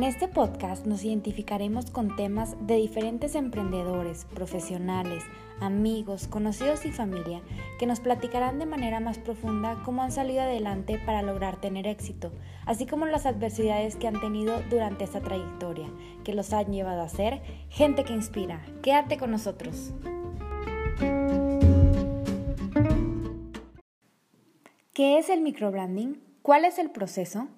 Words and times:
En 0.00 0.04
este 0.04 0.28
podcast 0.28 0.86
nos 0.86 1.04
identificaremos 1.04 1.90
con 1.90 2.16
temas 2.16 2.56
de 2.66 2.76
diferentes 2.76 3.34
emprendedores, 3.34 4.24
profesionales, 4.24 5.22
amigos, 5.60 6.26
conocidos 6.26 6.86
y 6.86 6.90
familia 6.90 7.42
que 7.78 7.84
nos 7.84 8.00
platicarán 8.00 8.58
de 8.58 8.64
manera 8.64 9.00
más 9.00 9.18
profunda 9.18 9.82
cómo 9.84 10.02
han 10.02 10.10
salido 10.10 10.40
adelante 10.40 10.98
para 11.04 11.20
lograr 11.20 11.60
tener 11.60 11.86
éxito, 11.86 12.32
así 12.64 12.86
como 12.86 13.04
las 13.04 13.26
adversidades 13.26 13.96
que 13.96 14.08
han 14.08 14.18
tenido 14.22 14.62
durante 14.70 15.04
esta 15.04 15.20
trayectoria, 15.20 15.90
que 16.24 16.32
los 16.32 16.54
han 16.54 16.72
llevado 16.72 17.02
a 17.02 17.08
ser 17.10 17.42
gente 17.68 18.02
que 18.02 18.14
inspira. 18.14 18.64
Quédate 18.80 19.18
con 19.18 19.30
nosotros. 19.30 19.92
¿Qué 24.94 25.18
es 25.18 25.28
el 25.28 25.42
microbranding? 25.42 26.22
¿Cuál 26.40 26.64
es 26.64 26.78
el 26.78 26.90
proceso? 26.90 27.48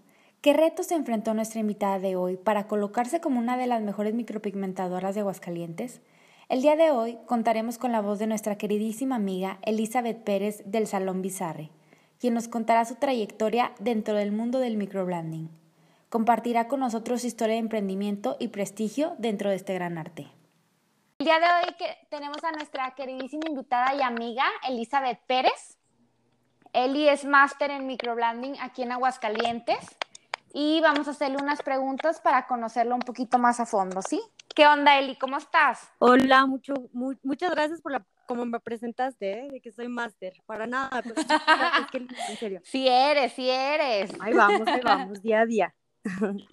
¿Qué 0.42 0.52
retos 0.52 0.88
se 0.88 0.96
enfrentó 0.96 1.34
nuestra 1.34 1.60
invitada 1.60 2.00
de 2.00 2.16
hoy 2.16 2.36
para 2.36 2.66
colocarse 2.66 3.20
como 3.20 3.38
una 3.38 3.56
de 3.56 3.68
las 3.68 3.80
mejores 3.80 4.12
micropigmentadoras 4.12 5.14
de 5.14 5.20
Aguascalientes? 5.20 6.00
El 6.48 6.62
día 6.62 6.74
de 6.74 6.90
hoy 6.90 7.16
contaremos 7.26 7.78
con 7.78 7.92
la 7.92 8.00
voz 8.00 8.18
de 8.18 8.26
nuestra 8.26 8.58
queridísima 8.58 9.14
amiga 9.14 9.58
Elizabeth 9.62 10.24
Pérez 10.24 10.64
del 10.64 10.88
Salón 10.88 11.22
Bizarre, 11.22 11.70
quien 12.18 12.34
nos 12.34 12.48
contará 12.48 12.84
su 12.84 12.96
trayectoria 12.96 13.70
dentro 13.78 14.14
del 14.16 14.32
mundo 14.32 14.58
del 14.58 14.76
microbranding. 14.76 15.48
Compartirá 16.08 16.66
con 16.66 16.80
nosotros 16.80 17.20
su 17.20 17.28
historia 17.28 17.54
de 17.54 17.60
emprendimiento 17.60 18.36
y 18.40 18.48
prestigio 18.48 19.14
dentro 19.18 19.48
de 19.48 19.54
este 19.54 19.74
gran 19.74 19.96
arte. 19.96 20.26
El 21.20 21.26
día 21.26 21.38
de 21.38 21.46
hoy 21.46 21.88
tenemos 22.10 22.42
a 22.42 22.50
nuestra 22.50 22.92
queridísima 22.96 23.44
invitada 23.48 23.94
y 23.94 24.02
amiga 24.02 24.46
Elizabeth 24.68 25.20
Pérez. 25.24 25.78
Eli 26.72 27.08
es 27.08 27.24
máster 27.24 27.70
en 27.70 27.86
microbranding 27.86 28.56
aquí 28.60 28.82
en 28.82 28.90
Aguascalientes 28.90 29.78
y 30.52 30.80
vamos 30.80 31.08
a 31.08 31.12
hacerle 31.12 31.38
unas 31.40 31.62
preguntas 31.62 32.20
para 32.20 32.46
conocerlo 32.46 32.94
un 32.94 33.00
poquito 33.00 33.38
más 33.38 33.58
a 33.60 33.66
fondo, 33.66 34.02
¿sí? 34.02 34.20
¿Qué 34.54 34.66
onda, 34.66 34.98
Eli? 34.98 35.16
¿Cómo 35.16 35.38
estás? 35.38 35.90
Hola, 35.98 36.44
mucho, 36.46 36.74
muchas 36.92 37.50
gracias 37.50 37.80
por 37.80 37.92
la 37.92 38.04
como 38.26 38.46
me 38.46 38.60
presentaste, 38.60 39.46
¿eh? 39.46 39.48
de 39.50 39.60
que 39.60 39.72
soy 39.72 39.88
máster. 39.88 40.34
Para 40.46 40.66
nada, 40.66 41.02
pero 41.02 41.14
es 41.16 41.86
que, 41.90 41.98
en 41.98 42.36
serio. 42.38 42.60
Sí 42.64 42.86
eres, 42.88 43.32
sí 43.32 43.48
eres. 43.48 44.12
Ahí 44.20 44.32
vamos, 44.32 44.66
ahí 44.68 44.80
vamos, 44.82 45.22
día 45.22 45.40
a 45.40 45.46
día. 45.46 45.74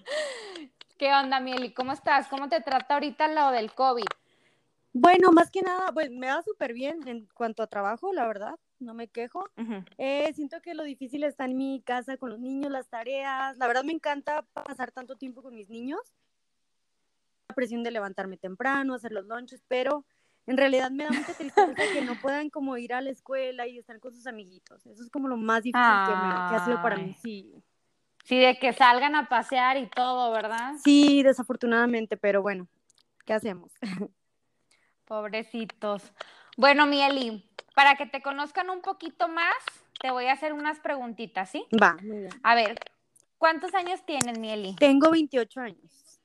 ¿Qué 0.98 1.14
onda, 1.14 1.40
Mieli? 1.40 1.72
¿Cómo 1.72 1.92
estás? 1.92 2.26
¿Cómo 2.28 2.48
te 2.48 2.60
trata 2.60 2.94
ahorita 2.94 3.28
lo 3.28 3.50
del 3.52 3.72
COVID? 3.72 4.04
Bueno, 4.92 5.30
más 5.32 5.50
que 5.50 5.62
nada, 5.62 5.92
pues 5.92 6.10
me 6.10 6.26
va 6.26 6.42
súper 6.42 6.74
bien 6.74 7.06
en 7.06 7.26
cuanto 7.32 7.62
a 7.62 7.68
trabajo, 7.68 8.12
la 8.12 8.26
verdad 8.26 8.56
no 8.80 8.94
me 8.94 9.08
quejo. 9.08 9.48
Eh, 9.98 10.32
siento 10.34 10.60
que 10.62 10.74
lo 10.74 10.84
difícil 10.84 11.24
está 11.24 11.44
en 11.44 11.56
mi 11.56 11.82
casa 11.82 12.16
con 12.16 12.30
los 12.30 12.38
niños, 12.38 12.70
las 12.70 12.88
tareas. 12.88 13.56
La 13.58 13.66
verdad 13.66 13.84
me 13.84 13.92
encanta 13.92 14.42
pasar 14.52 14.92
tanto 14.92 15.16
tiempo 15.16 15.42
con 15.42 15.54
mis 15.54 15.68
niños. 15.68 16.00
La 17.48 17.54
presión 17.54 17.82
de 17.82 17.90
levantarme 17.90 18.36
temprano, 18.36 18.94
hacer 18.94 19.12
los 19.12 19.26
lunches, 19.26 19.62
pero 19.68 20.04
en 20.46 20.56
realidad 20.56 20.90
me 20.90 21.04
da 21.04 21.10
mucha 21.10 21.34
tristeza 21.34 21.82
que 21.92 22.02
no 22.02 22.16
puedan 22.16 22.50
como 22.50 22.76
ir 22.76 22.94
a 22.94 23.00
la 23.00 23.10
escuela 23.10 23.66
y 23.66 23.78
estar 23.78 24.00
con 24.00 24.14
sus 24.14 24.26
amiguitos. 24.26 24.84
Eso 24.86 25.02
es 25.02 25.10
como 25.10 25.28
lo 25.28 25.36
más 25.36 25.62
difícil 25.62 25.96
que, 26.06 26.12
ha 26.54 26.58
sido 26.64 26.80
para 26.82 26.96
mí, 26.96 27.14
sí. 27.22 27.52
Sí, 28.24 28.38
de 28.38 28.58
que 28.58 28.72
salgan 28.72 29.14
a 29.14 29.28
pasear 29.28 29.76
y 29.76 29.86
todo, 29.86 30.30
¿verdad? 30.32 30.74
Sí, 30.82 31.22
desafortunadamente, 31.22 32.16
pero 32.16 32.42
bueno, 32.42 32.68
¿qué 33.24 33.32
hacemos? 33.32 33.72
Pobrecitos. 35.04 36.12
Bueno, 36.56 36.86
Mieli, 36.86 37.49
para 37.80 37.96
que 37.96 38.04
te 38.04 38.20
conozcan 38.20 38.68
un 38.68 38.82
poquito 38.82 39.26
más, 39.26 39.54
te 40.02 40.10
voy 40.10 40.26
a 40.26 40.34
hacer 40.34 40.52
unas 40.52 40.78
preguntitas, 40.80 41.48
¿sí? 41.48 41.64
Va, 41.82 41.96
muy 42.02 42.18
bien. 42.18 42.30
A 42.42 42.54
ver, 42.54 42.78
¿cuántos 43.38 43.74
años 43.74 44.04
tienes, 44.04 44.38
Mieli? 44.38 44.76
Tengo 44.76 45.10
28 45.10 45.60
años. 45.62 46.20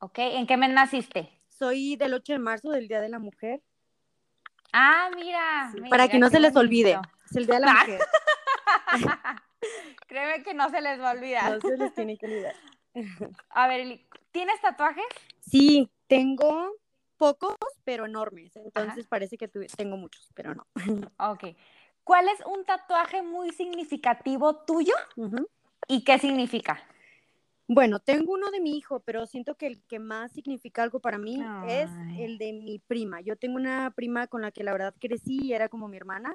Ok, 0.00 0.18
¿en 0.18 0.46
qué 0.46 0.58
mes 0.58 0.68
naciste? 0.68 1.30
Soy 1.48 1.96
del 1.96 2.12
8 2.12 2.34
de 2.34 2.38
marzo, 2.40 2.70
del 2.72 2.88
Día 2.88 3.00
de 3.00 3.08
la 3.08 3.18
Mujer. 3.18 3.62
Ah, 4.70 5.08
mira. 5.16 5.72
para 5.88 6.08
que 6.08 6.18
no 6.18 6.28
se 6.28 6.40
les 6.40 6.54
olvide, 6.54 7.00
es 7.30 7.36
el 7.36 7.46
Día 7.46 7.54
de 7.54 7.60
la 7.62 7.72
Mujer. 7.72 8.00
Créeme 10.08 10.42
que 10.42 10.52
no 10.52 10.68
se 10.68 10.82
les 10.82 11.00
va 11.00 11.08
a 11.08 11.14
olvidar. 11.14 11.52
No 11.52 11.60
se 11.62 11.78
les 11.78 11.94
tiene 11.94 12.18
que 12.18 12.26
olvidar. 12.26 12.54
A 13.48 13.66
ver, 13.66 13.98
¿tienes 14.30 14.60
tatuajes? 14.60 15.06
Sí, 15.40 15.90
tengo 16.06 16.74
pocos, 17.20 17.54
pero 17.84 18.06
enormes. 18.06 18.56
Entonces 18.56 19.06
parece 19.06 19.36
que 19.36 19.46
tengo 19.46 19.98
muchos, 19.98 20.30
pero 20.34 20.54
no. 20.54 20.66
Ok. 21.18 21.54
¿Cuál 22.02 22.28
es 22.28 22.40
un 22.46 22.64
tatuaje 22.64 23.22
muy 23.22 23.50
significativo 23.50 24.56
tuyo? 24.64 24.94
¿Y 25.86 26.02
qué 26.02 26.18
significa? 26.18 26.82
Bueno, 27.68 28.00
tengo 28.00 28.32
uno 28.32 28.50
de 28.50 28.60
mi 28.60 28.76
hijo, 28.76 29.00
pero 29.00 29.26
siento 29.26 29.54
que 29.54 29.66
el 29.66 29.82
que 29.82 29.98
más 29.98 30.32
significa 30.32 30.82
algo 30.82 31.00
para 31.00 31.18
mí 31.18 31.38
es 31.68 31.90
el 32.18 32.38
de 32.38 32.54
mi 32.54 32.78
prima. 32.78 33.20
Yo 33.20 33.36
tengo 33.36 33.56
una 33.56 33.92
prima 33.94 34.26
con 34.26 34.40
la 34.40 34.50
que 34.50 34.64
la 34.64 34.72
verdad 34.72 34.94
crecí 34.98 35.40
y 35.42 35.52
era 35.52 35.68
como 35.68 35.88
mi 35.88 35.98
hermana. 35.98 36.34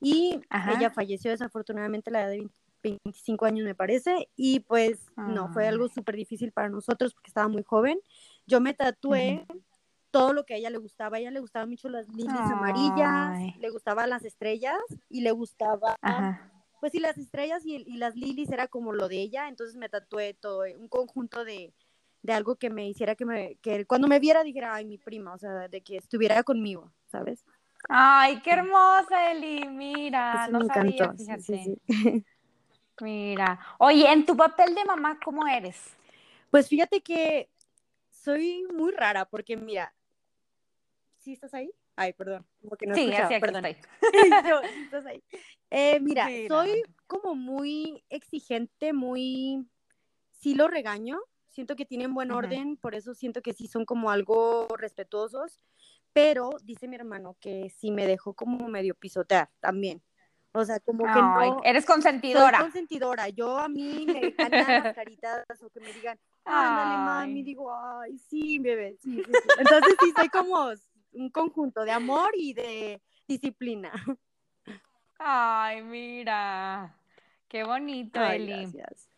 Y 0.00 0.40
ella 0.74 0.90
falleció 0.90 1.30
desafortunadamente 1.30 2.08
a 2.08 2.12
la 2.14 2.20
edad 2.22 2.30
de 2.30 2.48
25 2.82 3.44
años, 3.44 3.66
me 3.66 3.74
parece. 3.74 4.30
Y 4.34 4.60
pues 4.60 4.98
no, 5.14 5.52
fue 5.52 5.68
algo 5.68 5.88
súper 5.88 6.16
difícil 6.16 6.52
para 6.52 6.70
nosotros 6.70 7.12
porque 7.12 7.28
estaba 7.28 7.48
muy 7.48 7.62
joven. 7.62 8.00
Yo 8.46 8.60
me 8.60 8.72
tatué 8.72 9.46
todo 10.12 10.32
lo 10.32 10.44
que 10.44 10.54
a 10.54 10.56
ella 10.58 10.70
le 10.70 10.78
gustaba. 10.78 11.16
A 11.16 11.20
ella 11.20 11.32
le 11.32 11.40
gustaban 11.40 11.70
mucho 11.70 11.88
las 11.88 12.08
lilies 12.08 12.50
amarillas, 12.52 13.56
le 13.58 13.70
gustaban 13.70 14.10
las 14.10 14.24
estrellas 14.24 14.78
y 15.08 15.22
le 15.22 15.32
gustaba, 15.32 15.98
pues 16.78 16.92
sí, 16.92 17.00
las 17.00 17.18
estrellas 17.18 17.64
y, 17.64 17.96
las 17.96 18.14
lilies 18.14 18.50
era 18.52 18.68
como 18.68 18.92
lo 18.92 19.08
de 19.08 19.20
ella, 19.20 19.48
entonces 19.48 19.74
me 19.76 19.88
tatué 19.88 20.34
todo, 20.34 20.64
un 20.78 20.88
conjunto 20.88 21.44
de, 21.44 21.72
algo 22.28 22.56
que 22.56 22.70
me 22.70 22.88
hiciera 22.88 23.16
que, 23.16 23.24
me, 23.24 23.56
que 23.56 23.84
cuando 23.86 24.06
me 24.06 24.20
viera 24.20 24.44
dijera, 24.44 24.74
ay, 24.74 24.84
mi 24.84 24.98
prima, 24.98 25.34
o 25.34 25.38
sea, 25.38 25.68
de 25.68 25.80
que 25.80 25.96
estuviera 25.96 26.42
conmigo, 26.44 26.92
¿sabes? 27.06 27.44
Ay, 27.88 28.40
qué 28.42 28.52
hermosa, 28.52 29.32
Eli, 29.32 29.66
mira, 29.68 30.46
no 30.48 30.64
sabía, 30.64 31.12
fíjate. 31.16 31.78
Mira, 33.00 33.58
oye, 33.78 34.12
en 34.12 34.24
tu 34.24 34.36
papel 34.36 34.74
de 34.74 34.84
mamá, 34.84 35.18
¿cómo 35.24 35.46
eres? 35.48 35.96
Pues 36.50 36.68
fíjate 36.68 37.00
que 37.00 37.48
soy 38.10 38.64
muy 38.72 38.92
rara 38.92 39.24
porque 39.24 39.56
mira, 39.56 39.92
¿Sí 41.22 41.32
estás 41.32 41.54
ahí? 41.54 41.72
Ay, 41.94 42.12
perdón. 42.14 42.44
Como 42.60 42.76
que 42.76 42.86
no 42.86 42.96
sí, 42.96 43.12
perdón. 43.40 43.64
estás 44.84 45.06
ahí. 45.06 45.22
Eh, 45.70 46.00
mira, 46.00 46.28
soy 46.48 46.82
como 47.06 47.36
muy 47.36 48.04
exigente, 48.08 48.92
muy... 48.92 49.64
Sí 50.32 50.56
lo 50.56 50.66
regaño, 50.66 51.20
siento 51.50 51.76
que 51.76 51.86
tienen 51.86 52.12
buen 52.12 52.32
orden, 52.32 52.76
por 52.76 52.96
eso 52.96 53.14
siento 53.14 53.40
que 53.40 53.52
sí 53.52 53.68
son 53.68 53.84
como 53.84 54.10
algo 54.10 54.66
respetuosos, 54.76 55.60
pero 56.12 56.50
dice 56.64 56.88
mi 56.88 56.96
hermano 56.96 57.36
que 57.38 57.70
sí 57.70 57.92
me 57.92 58.08
dejó 58.08 58.34
como 58.34 58.66
medio 58.66 58.96
pisotear 58.96 59.50
también. 59.60 60.02
O 60.54 60.64
sea, 60.64 60.80
como 60.80 61.04
que 61.04 61.20
no. 61.20 61.60
Eres 61.62 61.86
consentidora. 61.86 62.58
Soy 62.58 62.66
consentidora. 62.66 63.28
Yo 63.28 63.56
a 63.56 63.68
mí 63.68 64.04
me 64.06 64.18
encantan 64.26 64.82
las 64.82 64.94
caritas 64.94 65.44
o 65.62 65.70
que 65.70 65.78
me 65.78 65.92
digan, 65.92 66.18
ándale, 66.44 66.96
mami. 66.96 67.42
Digo, 67.44 67.72
ay, 67.72 68.18
sí, 68.18 68.58
bebé. 68.58 68.96
Sí, 69.00 69.22
Entonces 69.58 69.94
sí, 70.00 70.12
soy 70.16 70.28
como 70.28 70.72
un 71.12 71.30
conjunto 71.30 71.84
de 71.84 71.92
amor 71.92 72.30
y 72.34 72.54
de 72.54 73.02
disciplina. 73.26 73.92
Ay, 75.18 75.82
mira, 75.82 76.96
qué 77.48 77.64
bonito, 77.64 78.20
Eli. 78.20 78.66
Gracias. 78.72 79.08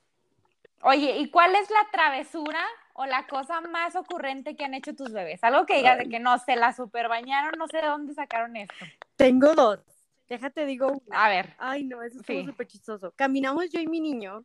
Oye, 0.83 1.17
¿y 1.19 1.31
cuál 1.31 1.55
es 1.55 1.71
la 1.71 1.91
travesura 1.91 2.63
o 2.93 3.07
la 3.07 3.27
cosa 3.27 3.63
más 3.63 3.97
ocurrente 3.97 4.55
que 4.55 4.65
han 4.65 4.75
hecho 4.75 4.95
tus 4.95 5.13
bebés? 5.13 5.43
Algo 5.43 5.65
que 5.65 5.79
digas 5.79 5.97
de 5.97 6.09
que 6.11 6.21
no 6.21 6.39
se 6.39 6.57
la 6.57 6.75
super 6.75 7.09
bañaron, 7.09 7.53
no 7.59 7.67
sé 7.69 7.79
de 7.79 7.87
dónde 7.87 8.13
sacaron 8.13 8.55
esto. 8.57 8.75
Tengo 9.17 9.55
dos. 9.55 9.81
Déjate, 10.29 10.67
digo. 10.67 11.03
A 11.11 11.29
ver. 11.31 11.55
Ay, 11.59 11.85
no, 11.85 12.03
eso 12.03 12.21
es 12.21 12.47
súper 12.47 12.67
chistoso. 12.67 13.13
Caminamos 13.17 13.71
yo 13.71 13.81
y 13.81 13.87
mi 13.87 14.01
niño 14.01 14.45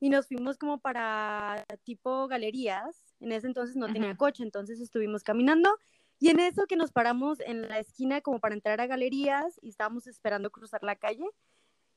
y 0.00 0.10
nos 0.10 0.26
fuimos 0.26 0.58
como 0.58 0.78
para 0.78 1.64
tipo 1.84 2.26
galerías. 2.28 3.04
En 3.20 3.32
ese 3.32 3.46
entonces 3.46 3.76
no 3.76 3.92
tenía 3.92 4.16
coche, 4.16 4.42
entonces 4.42 4.80
estuvimos 4.80 5.22
caminando 5.22 5.76
y 6.20 6.30
en 6.30 6.40
eso 6.40 6.66
que 6.66 6.76
nos 6.76 6.90
paramos 6.90 7.40
en 7.40 7.68
la 7.68 7.78
esquina 7.78 8.20
como 8.20 8.40
para 8.40 8.54
entrar 8.54 8.80
a 8.80 8.86
galerías 8.86 9.58
y 9.62 9.68
estábamos 9.68 10.06
esperando 10.06 10.50
cruzar 10.50 10.82
la 10.82 10.96
calle 10.96 11.28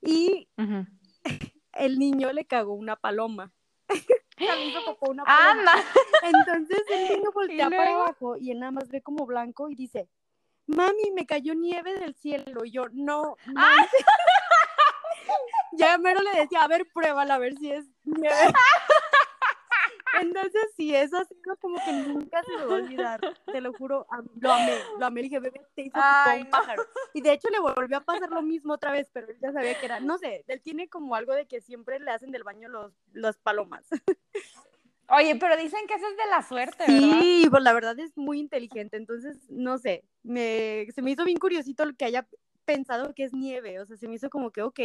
y 0.01 0.47
el 1.73 1.99
niño 1.99 2.31
le 2.31 2.45
cagó 2.45 2.73
una 2.73 2.95
paloma. 2.95 3.51
una 5.01 5.23
paloma. 5.25 5.71
Entonces 6.23 6.83
el 6.89 7.17
niño 7.17 7.31
voltea 7.33 7.69
para 7.69 7.95
abajo 7.95 8.37
y 8.37 8.51
él 8.51 8.59
nada 8.59 8.71
más 8.71 8.89
ve 8.89 9.01
como 9.01 9.25
blanco 9.25 9.69
y 9.69 9.75
dice, 9.75 10.07
mami, 10.67 11.11
me 11.15 11.25
cayó 11.25 11.55
nieve 11.55 11.99
del 11.99 12.15
cielo. 12.15 12.63
Y 12.63 12.71
yo, 12.71 12.85
no. 12.91 13.37
no. 13.47 13.61
ya 15.73 15.97
mero 15.97 16.21
le 16.21 16.41
decía, 16.41 16.61
a 16.61 16.67
ver, 16.67 16.87
pruébala, 16.93 17.35
a 17.35 17.39
ver 17.39 17.57
si 17.57 17.71
es 17.71 17.85
nieve. 18.03 18.35
Entonces, 20.19 20.61
sí, 20.75 20.93
eso 20.93 21.17
ha 21.17 21.25
sido 21.25 21.55
como 21.59 21.77
que 21.83 21.91
nunca 21.93 22.43
se 22.43 22.51
me 22.57 22.65
va 22.65 22.73
a 22.73 22.83
olvidar. 22.83 23.21
Te 23.51 23.61
lo 23.61 23.73
juro, 23.73 24.05
lo 24.39 24.51
amé, 24.51 24.73
lo 24.99 25.05
amé. 25.05 25.21
dije, 25.21 25.39
bebé, 25.39 25.61
te 25.75 25.83
hizo 25.83 25.97
un 25.97 26.49
pájaro. 26.49 26.83
Y 27.13 27.21
de 27.21 27.33
hecho 27.33 27.49
le 27.49 27.59
volvió 27.59 27.97
a 27.97 28.01
pasar 28.01 28.29
lo 28.29 28.41
mismo 28.41 28.73
otra 28.73 28.91
vez, 28.91 29.09
pero 29.13 29.27
él 29.27 29.37
ya 29.41 29.51
sabía 29.51 29.79
que 29.79 29.85
era, 29.85 29.99
no 29.99 30.17
sé, 30.17 30.43
él 30.47 30.61
tiene 30.61 30.89
como 30.89 31.15
algo 31.15 31.33
de 31.33 31.45
que 31.45 31.61
siempre 31.61 31.99
le 31.99 32.11
hacen 32.11 32.31
del 32.31 32.43
baño 32.43 32.69
los, 32.69 32.93
los 33.13 33.37
palomas. 33.37 33.85
Oye, 35.09 35.35
pero 35.35 35.57
dicen 35.57 35.81
que 35.87 35.95
eso 35.95 36.07
es 36.07 36.15
de 36.15 36.29
la 36.29 36.41
suerte, 36.41 36.85
Sí, 36.85 37.45
pues 37.49 37.61
la 37.63 37.73
verdad 37.73 37.99
es 37.99 38.15
muy 38.15 38.39
inteligente, 38.39 38.95
entonces, 38.95 39.37
no 39.49 39.77
sé, 39.77 40.05
me, 40.23 40.87
se 40.95 41.01
me 41.01 41.11
hizo 41.11 41.25
bien 41.25 41.37
curiosito 41.37 41.83
lo 41.83 41.93
que 41.93 42.05
haya 42.05 42.25
pensado 42.63 43.13
que 43.13 43.25
es 43.25 43.33
nieve, 43.33 43.81
o 43.81 43.85
sea, 43.85 43.97
se 43.97 44.07
me 44.07 44.15
hizo 44.15 44.29
como 44.29 44.51
que, 44.51 44.61
ok, 44.61 44.79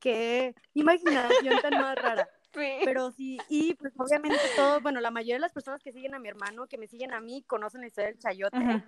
qué 0.00 0.54
imaginación 0.74 1.60
tan 1.62 1.80
más 1.80 1.94
rara. 1.96 2.28
Sí. 2.52 2.80
Pero 2.84 3.10
sí, 3.10 3.38
y 3.48 3.74
pues 3.74 3.92
obviamente 3.98 4.38
todo, 4.56 4.80
bueno, 4.80 5.00
la 5.00 5.10
mayoría 5.10 5.34
de 5.34 5.40
las 5.40 5.52
personas 5.52 5.82
que 5.82 5.92
siguen 5.92 6.14
a 6.14 6.18
mi 6.18 6.28
hermano, 6.28 6.66
que 6.66 6.78
me 6.78 6.86
siguen 6.86 7.12
a 7.12 7.20
mí, 7.20 7.42
conocen 7.42 7.82
la 7.82 7.88
historia 7.88 8.10
del 8.10 8.18
chayote, 8.18 8.84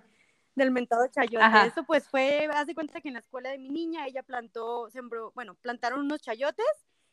del 0.55 0.71
mentado 0.71 1.07
chayote. 1.07 1.67
Eso 1.67 1.83
pues 1.83 2.09
fue, 2.09 2.49
haz 2.53 2.65
de 2.67 2.73
cuenta 2.73 3.01
que 3.01 3.09
en 3.09 3.15
la 3.15 3.19
escuela 3.19 3.49
de 3.49 3.59
mi 3.59 3.69
niña 3.69 4.07
ella 4.07 4.23
plantó, 4.23 4.89
sembró, 4.89 5.31
bueno, 5.35 5.55
plantaron 5.55 5.99
unos 5.99 6.21
chayotes 6.21 6.65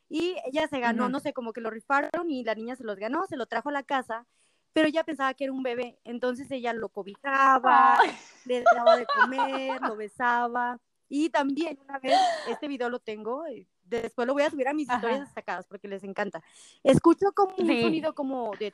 y 0.09 0.37
ella 0.47 0.67
se 0.69 0.81
ganó, 0.81 1.09
no 1.09 1.21
sé, 1.21 1.33
como 1.33 1.53
que 1.53 1.61
lo 1.61 1.71
rifaron 1.71 2.31
y 2.31 2.43
la 2.45 2.55
niña 2.55 2.77
se 2.77 2.85
los 2.85 2.97
ganó, 2.97 3.27
se 3.27 3.37
lo 3.37 3.47
trajo 3.47 3.69
a 3.69 3.73
la 3.73 3.83
casa, 3.83 4.27
pero 4.73 4.89
ella 4.89 5.05
pensaba 5.05 5.35
que 5.35 5.45
era 5.45 5.53
un 5.53 5.63
bebé, 5.63 5.99
entonces 6.05 6.51
ella 6.51 6.73
lo 6.73 6.89
cobijaba, 6.89 7.99
le 8.47 8.65
daba 8.75 8.97
de 8.97 9.07
comer, 9.07 9.81
lo 9.83 9.97
besaba. 9.97 10.79
Y 11.11 11.31
también 11.31 11.79
una 11.85 11.99
vez, 11.99 12.19
este 12.49 12.69
video 12.69 12.91
lo 12.91 12.99
tengo, 12.99 13.47
eh, 13.47 13.67
después 13.89 14.27
lo 14.27 14.35
voy 14.35 14.43
a 14.43 14.51
subir 14.51 14.69
a 14.69 14.75
mis 14.75 14.89
historias 14.89 15.21
destacadas 15.21 15.67
porque 15.67 15.89
les 15.89 16.05
encanta. 16.05 16.43
Escucho 16.83 17.33
como 17.35 17.55
un 17.57 17.67
sonido 17.67 18.15
como 18.15 18.53
de 18.59 18.73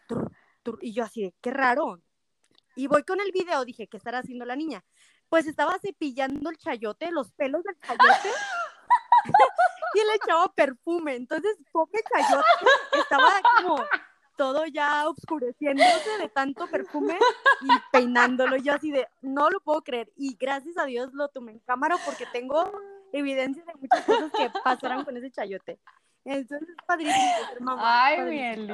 y 0.81 0.93
yo 0.93 1.05
así 1.05 1.23
de, 1.23 1.35
qué 1.41 1.51
raro. 1.51 2.01
Y 2.77 2.87
voy 2.87 3.05
con 3.05 3.21
el 3.21 3.31
video, 3.33 3.65
dije, 3.65 3.87
¿qué 3.87 3.97
estará 3.97 4.19
haciendo 4.19 4.45
la 4.45 4.57
niña? 4.57 4.85
Pues 5.29 5.47
estaba 5.47 5.79
cepillando 5.79 6.51
el 6.51 6.59
chayote, 6.59 7.11
los 7.11 7.31
pelos 7.33 7.63
del 7.65 7.79
chayote. 7.81 8.31
y 9.95 9.99
le 9.99 10.15
echaba 10.17 10.53
perfume. 10.53 11.17
Entonces, 11.17 11.57
pobre 11.71 12.01
chayote 12.13 12.47
estaba 12.99 13.31
como 13.59 13.85
todo 14.37 14.67
ya 14.67 15.09
oscureciéndose 15.09 16.19
de 16.19 16.29
tanto 16.29 16.67
perfume 16.67 17.17
y 17.63 17.69
peinándolo. 17.93 18.57
Yo 18.57 18.75
así 18.75 18.91
de, 18.91 19.07
no 19.23 19.51
lo 19.51 19.61
puedo 19.61 19.83
creer. 19.83 20.13
Y 20.17 20.37
gracias 20.37 20.77
a 20.79 20.85
Dios 20.85 21.13
lo 21.13 21.29
tomé 21.29 21.53
en 21.53 21.59
cámara 21.61 21.97
porque 22.05 22.27
tengo 22.27 22.73
evidencia 23.19 23.65
de 23.65 23.75
muchas 23.75 24.05
cosas 24.05 24.33
que 24.33 24.51
pasaron 24.63 25.05
con 25.05 25.17
ese 25.17 25.31
chayote. 25.31 25.79
Entonces, 26.25 26.69
padrísimo 26.87 27.77
Ay, 27.79 28.21
mi 28.23 28.67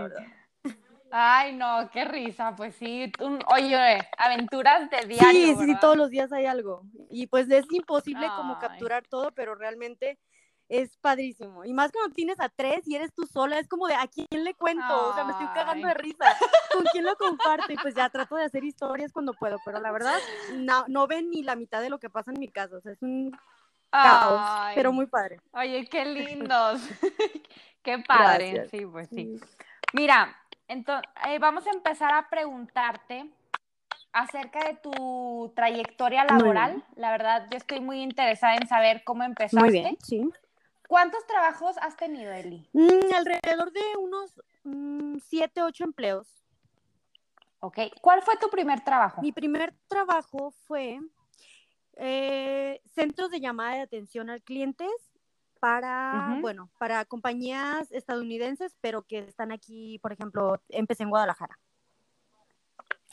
Ay, 1.12 1.56
no, 1.56 1.90
qué 1.92 2.04
risa, 2.04 2.54
pues 2.54 2.76
sí. 2.76 3.12
oye, 3.52 3.98
aventuras 4.16 4.88
de 4.90 5.06
diario. 5.06 5.31
Sí, 5.31 5.54
sí, 5.58 5.66
sí, 5.66 5.76
todos 5.81 5.96
los 5.96 6.10
días 6.10 6.32
hay 6.32 6.46
algo. 6.46 6.82
Y 7.10 7.26
pues 7.26 7.50
es 7.50 7.64
imposible 7.70 8.28
como 8.37 8.58
capturar 8.60 9.04
todo, 9.08 9.32
pero 9.32 9.56
realmente 9.56 10.20
es 10.69 10.96
padrísimo. 10.98 11.64
Y 11.64 11.72
más 11.72 11.90
cuando 11.90 12.14
tienes 12.14 12.38
a 12.38 12.48
tres 12.48 12.87
y 12.87 12.94
eres 12.94 13.12
tú 13.12 13.26
sola, 13.26 13.58
es 13.58 13.66
como 13.66 13.88
de 13.88 13.94
a 13.94 14.06
quién 14.06 14.44
le 14.44 14.54
cuento, 14.54 15.08
o 15.08 15.14
sea, 15.14 15.25
me 15.25 15.32
estoy 15.32 15.48
cagando 15.48 15.88
de 15.88 15.94
risa, 15.94 16.26
con 16.72 16.84
quién 16.92 17.04
lo 17.04 17.16
comparto. 17.16 17.72
Y 17.72 17.76
pues 17.76 17.96
ya 17.96 18.08
trato 18.08 18.37
de 18.37 18.44
hacer 18.44 18.62
historias 18.62 19.12
cuando 19.12 19.34
puedo, 19.34 19.58
pero 19.64 19.81
la 19.81 19.90
verdad 19.90 20.16
no, 20.54 20.84
no 20.87 21.08
ven 21.08 21.28
ni 21.28 21.42
la 21.42 21.56
mitad 21.56 21.82
de 21.82 21.90
lo 21.90 21.98
que 21.98 22.08
pasa 22.08 22.31
en 22.31 22.38
mi 22.38 22.46
casa, 22.46 22.76
o 22.76 22.81
sea, 22.81 22.92
es 22.92 23.02
un 23.02 23.37
caos, 23.90 24.72
pero 24.75 24.92
muy 24.92 25.06
padre. 25.06 25.40
Oye, 25.52 25.87
qué 25.87 26.04
lindos, 26.06 26.81
qué 27.82 27.98
padre, 27.98 28.69
sí, 28.69 28.87
pues 28.87 29.08
sí. 29.08 29.40
Mira, 29.92 30.37
entonces 30.69 31.10
eh, 31.26 31.38
vamos 31.38 31.66
a 31.66 31.70
empezar 31.70 32.12
a 32.12 32.28
preguntarte 32.28 33.31
acerca 34.12 34.64
de 34.66 34.75
tu 34.75 35.52
trayectoria 35.54 36.25
laboral. 36.25 36.84
La 36.96 37.10
verdad, 37.10 37.46
yo 37.50 37.56
estoy 37.56 37.81
muy 37.81 38.02
interesada 38.02 38.56
en 38.56 38.66
saber 38.66 39.02
cómo 39.04 39.22
empezaste. 39.22 39.58
Muy 39.58 39.70
bien, 39.70 39.96
sí. 40.02 40.28
¿Cuántos 40.88 41.25
trabajos 41.26 41.76
has 41.78 41.96
tenido, 41.96 42.32
Eli? 42.32 42.69
Mm, 42.72 43.14
alrededor 43.14 43.72
de 43.72 43.81
unos 43.98 44.40
mm, 44.64 45.19
siete, 45.19 45.62
ocho 45.62 45.84
empleos. 45.84 46.44
Ok. 47.60 47.78
¿Cuál 48.00 48.22
fue 48.22 48.37
tu 48.38 48.48
primer 48.48 48.81
trabajo? 48.81 49.20
Mi 49.22 49.32
primer 49.32 49.72
trabajo 49.87 50.50
fue 50.66 50.98
eh, 52.02 52.81
centros 52.94 53.31
de 53.31 53.41
llamada 53.41 53.75
de 53.75 53.82
atención 53.82 54.31
al 54.31 54.43
clientes 54.43 54.91
para, 55.61 56.38
bueno, 56.41 56.70
para 56.79 57.05
compañías 57.05 57.93
estadounidenses, 57.93 58.75
pero 58.81 59.02
que 59.02 59.19
están 59.19 59.52
aquí, 59.52 59.99
por 59.99 60.11
ejemplo, 60.11 60.58
empecé 60.70 61.02
en 61.02 61.11
Guadalajara. 61.11 61.58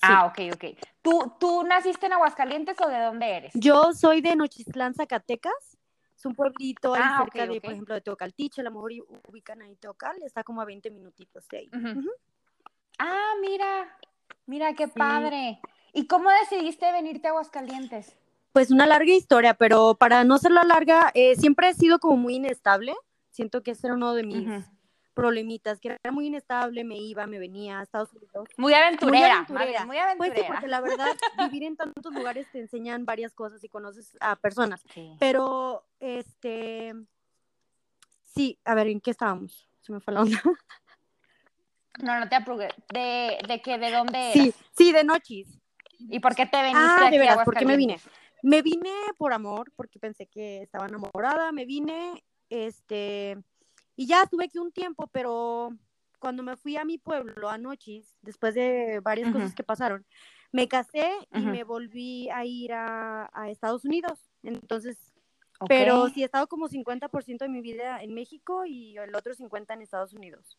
Ah, 0.01 0.25
ok, 0.27 0.53
ok. 0.53 0.65
¿Tú, 1.01 1.33
¿Tú 1.37 1.63
naciste 1.63 2.05
en 2.05 2.13
Aguascalientes 2.13 2.79
o 2.79 2.87
de 2.87 2.99
dónde 2.99 3.29
eres? 3.29 3.51
Yo 3.55 3.91
soy 3.91 4.21
de 4.21 4.37
Nochistlán, 4.37 4.93
Zacatecas. 4.93 5.77
Es 6.15 6.25
un 6.25 6.33
pueblito 6.33 6.93
ahí 6.93 7.01
ah, 7.03 7.19
cerca 7.23 7.45
de, 7.45 7.59
por 7.59 7.73
ejemplo, 7.73 7.93
de 7.93 8.01
Teocaltiche, 8.01 8.61
a 8.61 8.63
lo 8.63 8.71
mejor 8.71 8.91
ubican 9.29 9.61
ahí 9.61 9.75
Teocal, 9.75 10.23
está 10.23 10.43
como 10.43 10.61
a 10.61 10.65
20 10.65 10.89
minutitos 10.91 11.45
de 11.49 11.57
ahí. 11.57 11.71
Ah, 12.97 13.33
mira, 13.41 13.97
mira 14.45 14.73
qué 14.73 14.87
padre. 14.87 15.59
¿Y 15.93 16.07
cómo 16.07 16.29
decidiste 16.29 16.91
venirte 16.91 17.27
a 17.27 17.31
Aguascalientes? 17.31 18.17
Pues 18.57 18.71
una 18.71 18.87
larga 18.87 19.13
historia, 19.13 19.53
pero 19.53 19.93
para 19.99 20.23
no 20.23 20.39
ser 20.39 20.49
la 20.49 20.63
larga, 20.63 21.11
eh, 21.13 21.35
siempre 21.35 21.69
he 21.69 21.75
sido 21.75 21.99
como 21.99 22.17
muy 22.17 22.37
inestable. 22.37 22.95
Siento 23.29 23.61
que 23.61 23.69
ese 23.69 23.85
era 23.85 23.95
uno 23.95 24.15
de 24.15 24.23
mis 24.23 24.65
problemitas, 25.13 25.79
que 25.79 25.89
era 25.89 26.11
muy 26.11 26.25
inestable, 26.25 26.83
me 26.83 26.97
iba, 26.97 27.27
me 27.27 27.37
venía 27.37 27.77
a 27.77 27.83
Estados 27.83 28.11
Unidos. 28.13 28.49
Muy 28.57 28.73
aventurera, 28.73 29.45
muy 29.85 29.99
aventurera. 29.99 30.15
Pues 30.17 30.33
sí, 30.33 30.41
porque 30.47 30.67
la 30.67 30.81
verdad, 30.81 31.05
vivir 31.51 31.65
en 31.65 31.75
tantos 31.75 32.11
lugares 32.11 32.47
te 32.51 32.59
enseñan 32.59 33.05
varias 33.05 33.35
cosas 33.35 33.63
y 33.63 33.69
conoces 33.69 34.17
a 34.21 34.35
personas. 34.35 34.83
Pero, 35.19 35.85
este, 35.99 36.95
sí, 38.23 38.57
a 38.65 38.73
ver, 38.73 38.87
¿en 38.87 39.01
qué 39.01 39.11
estábamos? 39.11 39.69
Se 39.81 39.91
me 39.91 39.99
fue 39.99 40.15
la 40.15 40.21
onda. 40.21 40.41
No, 41.99 42.19
no 42.19 42.29
te 42.29 42.35
apruebe. 42.35 42.69
¿De, 42.93 43.39
de 43.47 43.59
qué? 43.59 43.79
¿De 43.79 43.89
dónde 43.89 44.31
eras? 44.31 44.33
Sí, 44.33 44.53
sí, 44.75 44.91
de 44.91 45.03
Nochis. 45.03 45.47
¿Y 45.97 46.19
por 46.19 46.35
qué 46.35 46.45
te 46.45 46.61
veniste 46.61 46.79
ah, 46.79 47.09
de 47.09 47.17
veras, 47.17 47.43
¿por 47.43 47.55
qué 47.55 47.65
me 47.65 47.75
vine? 47.75 47.99
Me 48.47 48.61
vine 48.61 48.93
por 49.17 49.33
amor, 49.33 49.73
porque 49.75 49.99
pensé 49.99 50.25
que 50.25 50.61
estaba 50.61 50.87
enamorada, 50.87 51.51
me 51.51 51.65
vine, 51.65 52.23
este, 52.49 53.37
y 53.97 54.07
ya 54.07 54.23
estuve 54.23 54.45
aquí 54.45 54.57
un 54.57 54.71
tiempo, 54.71 55.07
pero 55.11 55.71
cuando 56.17 56.43
me 56.43 56.55
fui 56.55 56.77
a 56.77 56.85
mi 56.85 56.97
pueblo, 56.97 57.49
a 57.49 57.57
Nochis, 57.57 58.15
después 58.21 58.55
de 58.55 59.01
varias 59.03 59.33
cosas 59.33 59.53
que 59.53 59.65
pasaron, 59.65 60.05
me 60.53 60.69
casé 60.69 61.11
y 61.33 61.41
me 61.41 61.65
volví 61.65 62.29
a 62.29 62.45
ir 62.45 62.71
a, 62.71 63.29
Estados 63.49 63.83
Unidos. 63.83 64.17
Entonces, 64.43 64.97
pero 65.67 66.07
sí 66.07 66.21
he 66.21 66.25
estado 66.25 66.47
como 66.47 66.69
50% 66.69 67.39
de 67.39 67.49
mi 67.49 67.59
vida 67.59 68.01
en 68.01 68.13
México 68.13 68.63
y 68.65 68.97
el 68.97 69.13
otro 69.13 69.33
50% 69.35 69.73
en 69.73 69.81
Estados 69.81 70.13
Unidos. 70.13 70.57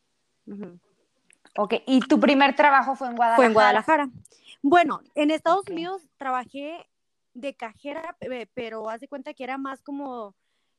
Ok, 1.56 1.76
¿y 1.87 2.00
tu 2.00 2.20
primer 2.20 2.54
trabajo 2.54 2.97
fue 2.97 3.09
en 3.09 3.16
Guadalajara? 3.16 3.37
Fue 3.37 3.47
en 3.47 3.54
Guadalajara. 3.54 4.11
Bueno, 4.61 5.00
en 5.14 5.30
Estados 5.30 5.66
Unidos 5.71 6.07
trabajé 6.18 6.87
de 7.40 7.54
cajera, 7.54 8.16
pero 8.54 8.88
haz 8.88 9.00
de 9.00 9.09
cuenta 9.09 9.35
que 9.35 9.45
era 9.45 9.59
más 9.59 9.83
como 9.83 10.35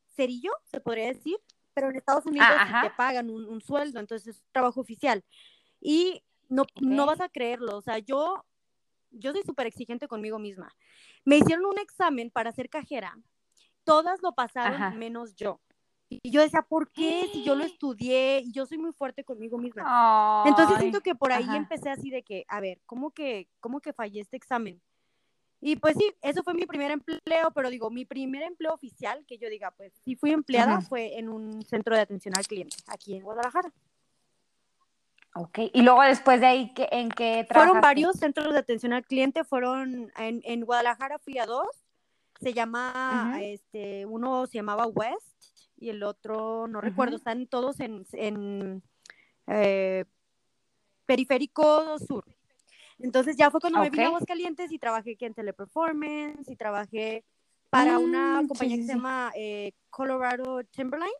cerillo, 0.08 0.52
se 0.66 0.80
podría 0.80 1.08
decir 1.08 1.38
pero 1.80 1.92
en 1.92 1.96
Estados 1.96 2.26
Unidos 2.26 2.48
ah, 2.50 2.82
te 2.84 2.90
pagan 2.92 3.30
un, 3.30 3.62
sueldo, 3.62 4.02
entonces 4.02 4.36
es 4.36 4.44
trabajo 4.52 4.82
oficial. 4.82 5.24
Y 5.80 6.22
no, 6.50 6.64
no 6.82 7.06
vas 7.06 7.22
a 7.22 7.30
creerlo, 7.30 7.78
o 7.78 7.82
sea, 7.82 8.00
yo, 8.00 8.44
yo 9.12 9.32
soy 9.32 9.44
súper 9.44 9.68
exigente 9.68 10.10
conmigo 10.10 10.40
misma. 10.40 10.76
Me 11.24 11.38
hicieron 11.38 11.66
un 11.66 11.80
examen 11.80 12.32
para 12.32 12.52
ser 12.52 12.70
cajera, 12.70 13.18
todas 13.86 14.22
lo 14.22 14.34
pasaron 14.34 14.98
menos 14.98 15.36
yo. 15.36 15.62
Y 16.10 16.32
yo 16.32 16.42
decía, 16.42 16.64
¿por 16.64 16.92
qué? 16.92 17.30
Si 17.32 17.46
yo 17.46 17.56
lo 17.56 17.64
estudié 17.66 18.42
y 18.42 18.52
yo 18.52 18.66
soy 18.66 18.78
muy 18.78 18.92
fuerte 18.92 19.24
conmigo 19.24 19.58
misma. 19.58 20.44
Entonces 20.46 20.80
siento 20.80 21.00
que 21.00 21.16
por 21.16 21.32
ahí 21.32 21.48
empecé 21.56 21.90
así 21.90 22.10
de 22.10 22.24
que, 22.24 22.44
a 22.50 22.60
ver, 22.60 22.82
¿cómo 22.86 23.12
que, 23.12 23.48
cómo 23.62 23.80
que 23.80 23.94
fallé 23.94 24.20
este 24.20 24.36
examen? 24.36 24.82
Y 25.62 25.76
pues 25.76 25.98
sí, 25.98 26.14
eso 26.22 26.42
fue 26.44 26.54
mi 26.54 26.66
primer 26.66 26.92
empleo, 26.92 27.52
pero 27.54 27.70
digo, 27.70 27.90
mi 27.90 28.06
primer 28.06 28.44
empleo 28.44 28.74
oficial, 28.74 29.26
que 29.28 29.38
yo 29.38 29.50
diga, 29.50 29.72
pues 29.72 29.92
sí 30.06 30.16
fui 30.16 30.32
empleada, 30.32 30.80
fue 30.82 31.18
en 31.20 31.28
un 31.28 31.62
centro 31.64 31.96
de 31.96 32.02
atención 32.02 32.34
al 32.38 32.48
cliente, 32.48 32.78
aquí 32.88 33.16
en 33.16 33.24
Guadalajara. 33.24 33.74
Ok, 35.36 35.60
y 35.74 35.82
luego 35.82 36.02
después 36.04 36.40
de 36.40 36.48
ahí, 36.48 36.74
¿en 36.92 37.10
qué 37.10 37.46
trabajaste? 37.48 37.54
Fueron 37.54 37.82
varios 37.82 38.16
centros 38.16 38.54
de 38.54 38.60
atención 38.60 38.94
al 38.94 39.06
cliente, 39.06 39.44
fueron, 39.44 40.12
en, 40.18 40.42
en 40.44 40.62
Guadalajara 40.62 41.20
fui 41.20 41.38
a 41.38 41.46
dos, 41.46 41.68
se 42.40 42.54
llama, 42.54 43.38
este, 43.42 44.06
uno 44.06 44.48
se 44.48 44.54
llamaba 44.54 44.88
West 44.88 45.44
y 45.78 45.90
el 45.90 46.04
otro, 46.04 46.68
no 46.68 46.80
recuerdo, 46.80 47.18
están 47.18 47.48
todos 47.48 47.80
en, 47.82 48.06
en 48.14 48.82
eh, 49.48 50.06
Periférico 51.06 52.00
Sur. 52.00 52.26
Entonces 53.00 53.38
ya 53.38 53.50
fue 53.50 53.62
cuando 53.62 53.80
me 53.80 53.90
vine 53.90 54.04
a 54.04 54.08
Aguascalientes 54.08 54.72
y 54.72 54.80
trabajé 54.80 55.14
aquí 55.14 55.26
en 55.26 55.34
Teleperformance 55.34 56.50
y 56.50 56.56
trabajé 56.56 57.24
para 57.70 57.98
una 57.98 58.42
mm, 58.42 58.48
compañía 58.48 58.78
que 58.78 58.84
se 58.84 58.94
llama 58.94 59.32
eh, 59.36 59.74
Colorado 59.90 60.64
Timberline. 60.66 61.12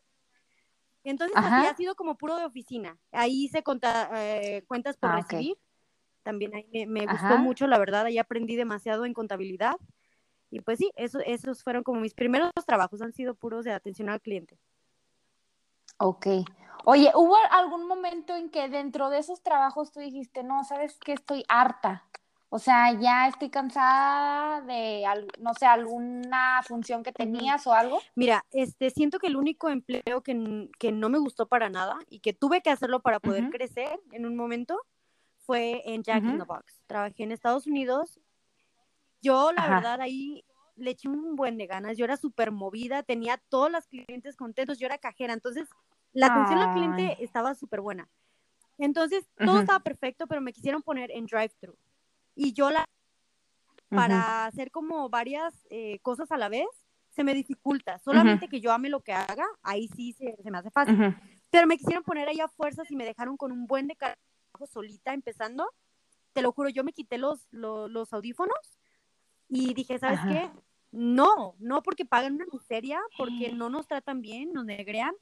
Entonces 1.04 1.36
ha 1.38 1.76
sido 1.76 1.96
como 1.96 2.18
puro 2.18 2.38
de 2.38 2.46
oficina. 2.46 2.98
Ahí 3.12 3.46
hice 3.46 3.64
conta, 3.64 4.10
eh, 4.16 4.64
cuentas 4.68 4.98
por 4.98 5.12
ah, 5.12 5.22
recibir. 5.22 5.58
También 6.24 6.54
ahí 6.54 6.86
me, 6.86 7.06
gustó 7.06 7.38
mucho, 7.38 7.66
la 7.66 7.80
verdad, 7.80 8.06
ahí 8.06 8.18
aprendí 8.18 8.56
demasiado 8.56 9.06
en 9.06 9.14
contabilidad. 9.14 9.78
Y 10.52 10.60
pues 10.60 10.80
sí, 10.80 10.92
eso, 10.96 11.20
esos 11.26 11.64
fueron 11.64 11.84
como 11.84 12.02
mis 12.02 12.14
primeros 12.14 12.52
trabajos, 12.66 13.02
han 13.02 13.14
sido 13.14 13.36
puros 13.36 13.64
de 13.64 13.72
atención 13.72 14.10
al 14.10 14.20
cliente. 14.20 14.60
Ok. 16.00 16.28
Oye, 16.86 17.12
¿hubo 17.14 17.36
algún 17.52 17.88
momento 17.88 18.36
en 18.36 18.50
que 18.50 18.70
dentro 18.70 19.10
de 19.10 19.20
esos 19.20 19.44
trabajos 19.44 19.92
tú 19.92 20.00
dijiste, 20.00 20.44
no, 20.44 20.64
sabes 20.64 20.98
que 20.98 21.14
estoy 21.14 21.44
harta? 21.48 22.04
O 22.52 22.58
sea, 22.58 22.94
ya 22.94 23.28
estoy 23.28 23.50
cansada 23.50 24.62
de, 24.62 25.04
no 25.40 25.54
sé, 25.54 25.68
alguna 25.68 26.62
función 26.64 27.04
que 27.04 27.12
tenías 27.12 27.68
o 27.68 27.74
algo. 27.74 28.00
Mira, 28.16 28.44
este, 28.50 28.90
siento 28.90 29.20
que 29.20 29.28
el 29.28 29.36
único 29.36 29.70
empleo 29.70 30.24
que, 30.24 30.70
que, 30.80 30.92
no 30.92 31.10
me 31.10 31.20
gustó 31.20 31.48
para 31.48 31.70
nada 31.70 32.00
y 32.10 32.22
que 32.22 32.34
tuve 32.34 32.62
que 32.62 32.72
hacerlo 32.72 33.02
para 33.02 33.20
poder 33.20 33.50
crecer 33.52 34.00
en 34.12 34.26
un 34.26 34.36
momento 34.36 34.82
fue 35.38 35.84
en 35.86 36.02
Jack 36.02 36.24
in 36.24 36.40
the 36.40 36.46
Box. 36.46 36.82
Trabajé 36.88 37.24
en 37.24 37.32
Estados 37.32 37.68
Unidos. 37.68 38.20
Yo, 39.22 39.52
la 39.52 39.70
verdad, 39.70 40.02
ahí 40.02 40.44
le 40.76 40.92
eché 40.92 41.08
un 41.08 41.36
buen 41.36 41.58
de 41.58 41.68
ganas. 41.68 41.98
Yo 41.98 42.06
era 42.06 42.18
súper 42.18 42.52
movida, 42.52 43.04
tenía 43.04 43.38
todos 43.50 43.72
los 43.72 43.86
clientes 43.86 44.36
contentos, 44.36 44.80
yo 44.80 44.88
era 44.88 44.98
cajera. 44.98 45.34
Entonces, 45.34 45.70
la 46.14 46.28
atención 46.28 46.60
al 46.60 46.74
cliente 46.74 47.24
estaba 47.24 47.56
súper 47.56 47.82
buena. 47.82 48.10
Entonces, 48.78 49.28
todo 49.38 49.60
estaba 49.60 49.80
perfecto, 49.80 50.28
pero 50.28 50.42
me 50.42 50.54
quisieron 50.54 50.82
poner 50.82 51.12
en 51.12 51.26
drive-thru 51.26 51.78
y 52.36 52.54
yo 52.54 52.70
la, 52.72 52.86
para 53.90 54.46
hacer 54.46 54.72
como 54.72 55.10
varias 55.10 55.54
eh, 55.70 56.00
cosas 56.02 56.32
a 56.32 56.38
la 56.38 56.48
vez, 56.48 56.68
se 57.10 57.24
me 57.24 57.34
dificulta. 57.34 58.00
Solamente 58.00 58.48
que 58.48 58.62
yo 58.62 58.72
ame 58.72 58.90
lo 58.90 59.02
que 59.02 59.12
haga, 59.12 59.46
ahí 59.62 59.90
sí 59.90 60.14
se, 60.14 60.38
me 60.50 60.58
hace 60.58 60.72
fácil. 60.72 61.16
Pero 61.50 61.68
me 61.68 61.78
quisieron 61.78 62.04
poner 62.04 62.30
ahí 62.30 62.40
a 62.40 62.48
fuerzas 62.48 62.90
y 62.92 62.96
me 62.96 63.04
dejaron 63.04 63.36
con 63.36 63.52
un 63.52 63.68
buen 63.68 63.88
de 63.88 63.96
trabajo 63.96 64.68
solita 64.72 65.14
empezando. 65.14 65.70
Te 66.32 66.42
lo 66.42 66.54
juro, 66.54 66.70
yo 66.70 66.84
me 66.84 66.94
quité 66.94 67.18
los, 67.18 67.48
los, 67.52 68.14
audífonos 68.14 68.80
y 69.50 69.74
dije, 69.74 70.00
¿sabes 70.00 70.20
qué? 70.30 70.50
No, 70.92 71.56
no 71.60 71.84
porque 71.84 72.06
pagan 72.06 72.36
una 72.36 72.46
miseria, 72.54 73.02
porque 73.18 73.52
no 73.54 73.70
nos 73.70 73.88
tratan 73.88 74.22
bien, 74.22 74.54
nos 74.54 74.64
negrean. 74.64 75.14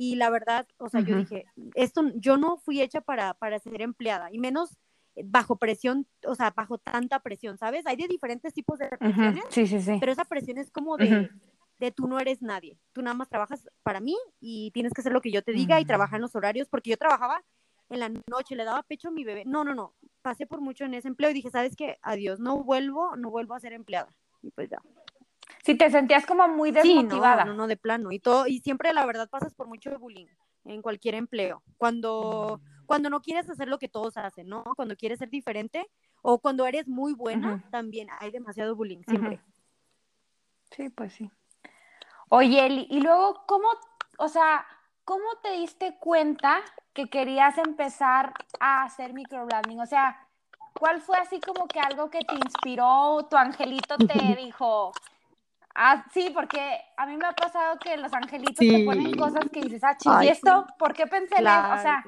Y 0.00 0.14
la 0.14 0.30
verdad, 0.30 0.64
o 0.76 0.88
sea, 0.88 1.00
yo 1.00 1.16
dije, 1.16 1.44
esto, 1.74 2.04
yo 2.14 2.36
no 2.36 2.56
fui 2.56 2.80
hecha 2.80 3.00
para, 3.00 3.34
para 3.34 3.58
ser 3.58 3.82
empleada, 3.82 4.30
y 4.30 4.38
menos 4.38 4.78
bajo 5.24 5.56
presión, 5.56 6.06
o 6.24 6.36
sea, 6.36 6.52
bajo 6.52 6.78
tanta 6.78 7.18
presión, 7.18 7.58
¿sabes? 7.58 7.84
Hay 7.84 7.96
de 7.96 8.06
diferentes 8.06 8.54
tipos 8.54 8.78
de 8.78 8.88
presiones, 8.90 9.42
sí, 9.48 9.66
sí, 9.66 9.80
sí. 9.80 9.96
pero 9.98 10.12
esa 10.12 10.24
presión 10.24 10.56
es 10.58 10.70
como 10.70 10.96
de, 10.96 11.28
de 11.80 11.90
tú 11.90 12.06
no 12.06 12.20
eres 12.20 12.42
nadie, 12.42 12.78
tú 12.92 13.02
nada 13.02 13.14
más 13.14 13.28
trabajas 13.28 13.68
para 13.82 13.98
mí 13.98 14.16
y 14.38 14.70
tienes 14.70 14.92
que 14.92 15.00
hacer 15.00 15.10
lo 15.10 15.20
que 15.20 15.32
yo 15.32 15.42
te 15.42 15.50
diga 15.50 15.80
y 15.80 15.84
trabajar 15.84 16.18
en 16.18 16.22
los 16.22 16.36
horarios, 16.36 16.68
porque 16.68 16.90
yo 16.90 16.96
trabajaba 16.96 17.42
en 17.90 17.98
la 17.98 18.08
noche, 18.08 18.54
le 18.54 18.64
daba 18.64 18.84
pecho 18.84 19.08
a 19.08 19.10
mi 19.10 19.24
bebé. 19.24 19.42
No, 19.46 19.64
no, 19.64 19.74
no, 19.74 19.94
pasé 20.22 20.46
por 20.46 20.60
mucho 20.60 20.84
en 20.84 20.94
ese 20.94 21.08
empleo 21.08 21.30
y 21.30 21.34
dije, 21.34 21.50
¿sabes 21.50 21.74
qué? 21.74 21.98
Adiós, 22.02 22.38
no 22.38 22.62
vuelvo, 22.62 23.16
no 23.16 23.30
vuelvo 23.30 23.54
a 23.54 23.60
ser 23.60 23.72
empleada. 23.72 24.14
Y 24.42 24.52
pues 24.52 24.70
ya. 24.70 24.80
Sí, 25.64 25.74
te 25.74 25.90
sentías 25.90 26.26
como 26.26 26.48
muy 26.48 26.70
desmotivada. 26.70 27.42
Sí, 27.42 27.48
no, 27.48 27.54
no, 27.54 27.66
de 27.66 27.76
plano. 27.76 28.12
Y 28.12 28.20
todo, 28.20 28.46
y 28.46 28.60
siempre 28.60 28.92
la 28.92 29.06
verdad 29.06 29.28
pasas 29.28 29.54
por 29.54 29.66
mucho 29.68 29.96
bullying 29.98 30.26
en 30.64 30.82
cualquier 30.82 31.14
empleo. 31.14 31.62
Cuando 31.76 32.60
cuando 32.88 33.10
no 33.10 33.20
quieres 33.20 33.48
hacer 33.50 33.68
lo 33.68 33.78
que 33.78 33.90
todos 33.90 34.16
hacen, 34.16 34.48
¿no? 34.48 34.64
Cuando 34.74 34.96
quieres 34.96 35.18
ser 35.18 35.28
diferente 35.28 35.90
o 36.22 36.38
cuando 36.38 36.66
eres 36.66 36.88
muy 36.88 37.12
buena, 37.12 37.62
también 37.70 38.08
hay 38.18 38.30
demasiado 38.30 38.74
bullying, 38.74 39.02
siempre. 39.06 39.42
Sí, 40.70 40.88
pues 40.88 41.12
sí. 41.12 41.30
Oye, 42.30 42.64
Eli, 42.64 42.86
y 42.88 43.00
luego, 43.00 43.44
¿cómo, 43.46 43.68
o 44.16 44.28
sea, 44.28 44.66
cómo 45.04 45.26
te 45.42 45.52
diste 45.52 45.98
cuenta 45.98 46.60
que 46.94 47.10
querías 47.10 47.58
empezar 47.58 48.32
a 48.58 48.84
hacer 48.84 49.12
microblading? 49.12 49.80
O 49.80 49.86
sea, 49.86 50.26
¿cuál 50.72 51.02
fue 51.02 51.18
así 51.18 51.40
como 51.40 51.68
que 51.68 51.80
algo 51.80 52.08
que 52.08 52.20
te 52.20 52.36
inspiró, 52.36 53.26
tu 53.30 53.36
angelito 53.36 53.98
te 53.98 54.34
dijo, 54.36 54.92
Ah, 55.80 56.04
sí, 56.12 56.30
porque 56.34 56.58
a 56.96 57.06
mí 57.06 57.16
me 57.16 57.24
ha 57.24 57.32
pasado 57.32 57.78
que 57.78 57.96
los 57.96 58.12
angelitos 58.12 58.56
te 58.56 58.84
ponen 58.84 59.16
cosas 59.16 59.48
que 59.52 59.60
dices, 59.60 59.84
ah, 59.84 59.96
chis, 59.96 60.12
¿y 60.24 60.28
esto? 60.28 60.66
¿Por 60.76 60.92
qué 60.92 61.06
pensé 61.06 61.36
en 61.36 61.46
eso? 61.46 61.72
O 61.72 61.78
sea, 61.78 62.04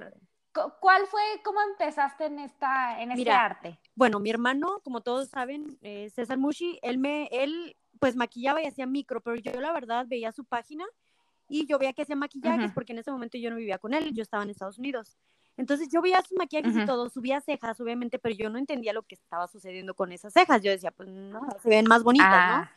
¿Cuál 0.81 1.07
fue, 1.07 1.21
cómo 1.45 1.61
empezaste 1.71 2.27
en, 2.27 2.41
esta, 2.41 3.01
en 3.01 3.13
este 3.13 3.31
arte? 3.31 3.79
Bueno, 3.95 4.19
mi 4.19 4.31
hermano, 4.31 4.81
como 4.83 5.01
todos 5.01 5.29
saben, 5.29 5.79
eh, 5.83 6.11
César 6.13 6.39
Mushi, 6.39 6.81
él 6.83 6.99
me, 6.99 7.29
él 7.31 7.77
pues 8.01 8.17
maquillaba 8.17 8.61
y 8.61 8.67
hacía 8.67 8.87
micro, 8.87 9.21
pero 9.21 9.37
yo 9.37 9.61
la 9.61 9.73
verdad 9.73 10.07
veía 10.09 10.33
su 10.33 10.45
página 10.45 10.85
y 11.49 11.67
yo 11.67 11.79
veía 11.79 11.93
que 11.93 12.03
hacía 12.03 12.17
maquillajes 12.17 12.73
porque 12.73 12.93
en 12.93 12.99
ese 12.99 13.13
momento 13.13 13.39
yo 13.39 13.51
no 13.51 13.57
vivía 13.57 13.79
con 13.79 13.95
él, 13.95 14.13
yo 14.13 14.23
estaba 14.23 14.43
en 14.43 14.51
Estados 14.51 14.79
Unidos. 14.79 15.17
Entonces 15.57 15.89
yo 15.93 16.03
veía 16.03 16.21
sus 16.23 16.37
maquillajes 16.37 16.77
y 16.77 16.85
todo, 16.85 17.09
subía 17.09 17.41
cejas, 17.41 17.81
obviamente, 17.81 18.19
pero 18.19 18.35
yo 18.35 18.51
no 18.51 18.59
entendía 18.59 18.93
lo 18.93 19.03
que 19.03 19.15
estaba 19.15 19.47
sucediendo 19.47 19.95
con 19.95 20.11
esas 20.11 20.33
cejas. 20.33 20.63
Yo 20.63 20.73
decía, 20.73 20.91
pues 20.91 21.09
no, 21.09 21.47
se 21.63 21.69
ven 21.69 21.87
más 21.87 22.03
bonitas, 22.03 22.59
¿no? 22.59 22.69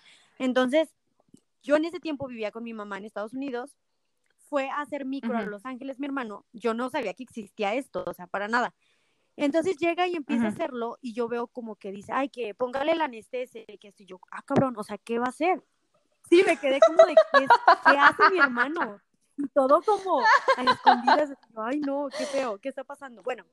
Entonces, 0.43 0.89
yo 1.61 1.77
en 1.77 1.85
ese 1.85 2.01
tiempo 2.01 2.27
vivía 2.27 2.51
con 2.51 2.65
mi 2.65 2.73
mamá 2.73 2.97
en 2.97 3.05
Estados 3.05 3.33
Unidos 3.33 3.77
fue 4.49 4.69
a 4.69 4.81
hacer 4.81 5.05
micro 5.05 5.37
a 5.37 5.43
Los 5.43 5.65
Ángeles, 5.65 5.99
mi 5.99 6.05
hermano, 6.05 6.45
yo 6.51 6.73
no 6.73 6.89
sabía 6.89 7.13
que 7.13 7.23
existía 7.23 7.75
esto, 7.75 8.03
o 8.05 8.13
sea, 8.13 8.27
para 8.27 8.49
nada. 8.49 8.75
Entonces 9.37 9.77
llega 9.77 10.05
y 10.05 10.15
empieza 10.15 10.47
a 10.47 10.49
hacerlo 10.49 10.97
y 10.99 11.13
yo 11.13 11.29
veo 11.29 11.47
como 11.47 11.77
que 11.77 11.93
dice, 11.93 12.11
ay, 12.11 12.27
que 12.27 12.53
póngale 12.53 12.93
la 12.93 13.05
anestesia, 13.05 13.63
que 13.79 13.87
estoy 13.87 14.05
yo, 14.05 14.19
ah, 14.31 14.41
cabrón, 14.43 14.73
o 14.77 14.83
sea, 14.83 14.97
¿qué 14.97 15.17
va 15.17 15.27
a 15.27 15.29
hacer? 15.29 15.63
Sí, 16.29 16.43
me 16.45 16.57
quedé 16.57 16.81
como 16.85 17.05
de, 17.05 17.15
¿qué, 17.31 17.47
¿qué 17.85 17.97
hace 17.97 18.29
mi 18.29 18.39
hermano? 18.39 18.99
Y 19.37 19.47
todo 19.47 19.81
como 19.81 20.19
a 20.57 20.63
escondidas, 20.63 21.33
ay, 21.55 21.79
no, 21.79 22.09
qué 22.15 22.25
feo, 22.25 22.59
¿qué 22.59 22.67
está 22.67 22.83
pasando? 22.83 23.23
Bueno, 23.23 23.45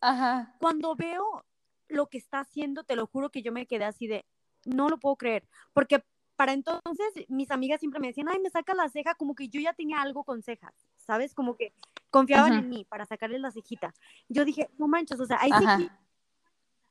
Ajá. 0.00 0.56
cuando 0.58 0.96
veo 0.96 1.46
lo 1.86 2.08
que 2.08 2.18
está 2.18 2.40
haciendo, 2.40 2.82
te 2.82 2.96
lo 2.96 3.06
juro 3.06 3.30
que 3.30 3.42
yo 3.42 3.52
me 3.52 3.66
quedé 3.66 3.84
así 3.84 4.08
de, 4.08 4.26
no 4.64 4.88
lo 4.88 4.98
puedo 4.98 5.14
creer, 5.14 5.48
porque 5.72 6.04
para 6.36 6.52
entonces 6.52 7.26
mis 7.28 7.50
amigas 7.50 7.80
siempre 7.80 8.00
me 8.00 8.08
decían, 8.08 8.28
ay, 8.28 8.38
me 8.40 8.50
saca 8.50 8.74
la 8.74 8.88
ceja, 8.88 9.14
como 9.14 9.34
que 9.34 9.48
yo 9.48 9.60
ya 9.60 9.72
tenía 9.72 10.00
algo 10.00 10.24
con 10.24 10.42
cejas, 10.42 10.74
¿sabes? 10.96 11.34
Como 11.34 11.56
que 11.56 11.72
confiaban 12.10 12.54
en 12.54 12.68
mí 12.68 12.84
para 12.84 13.06
sacarles 13.06 13.40
la 13.40 13.50
cejita. 13.50 13.94
Yo 14.28 14.44
dije, 14.44 14.70
no 14.78 14.88
manches, 14.88 15.20
o 15.20 15.26
sea, 15.26 15.38
hay 15.40 15.50
cejitas, 15.52 15.98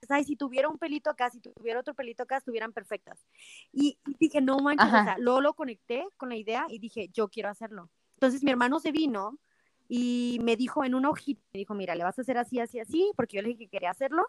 ay, 0.09 0.23
si 0.23 0.35
tuviera 0.35 0.69
un 0.69 0.77
pelito 0.77 1.09
acá, 1.09 1.29
si 1.29 1.39
tuviera 1.39 1.79
otro 1.79 1.93
pelito 1.93 2.23
acá, 2.23 2.37
estuvieran 2.37 2.73
perfectas. 2.73 3.25
Y, 3.71 3.97
dije, 4.19 4.41
no 4.41 4.57
manches, 4.59 4.87
o 4.87 4.91
sea, 4.91 5.17
luego 5.17 5.41
lo 5.41 5.53
conecté 5.53 6.05
con 6.17 6.29
la 6.29 6.35
idea 6.35 6.65
y 6.69 6.79
dije, 6.79 7.09
yo 7.13 7.27
quiero 7.29 7.49
hacerlo. 7.49 7.89
Entonces 8.15 8.43
mi 8.43 8.51
hermano 8.51 8.79
se 8.79 8.91
vino 8.91 9.37
y 9.89 10.39
me 10.41 10.55
dijo 10.55 10.83
en 10.85 10.95
una 10.95 11.09
hojita, 11.09 11.41
me 11.53 11.59
dijo, 11.59 11.73
mira, 11.73 11.95
le 11.95 12.03
vas 12.03 12.17
a 12.17 12.21
hacer 12.21 12.37
así, 12.37 12.59
así, 12.59 12.79
así, 12.79 13.11
porque 13.15 13.37
yo 13.37 13.41
le 13.41 13.49
dije 13.49 13.65
que 13.65 13.69
quería 13.69 13.91
hacerlo. 13.91 14.25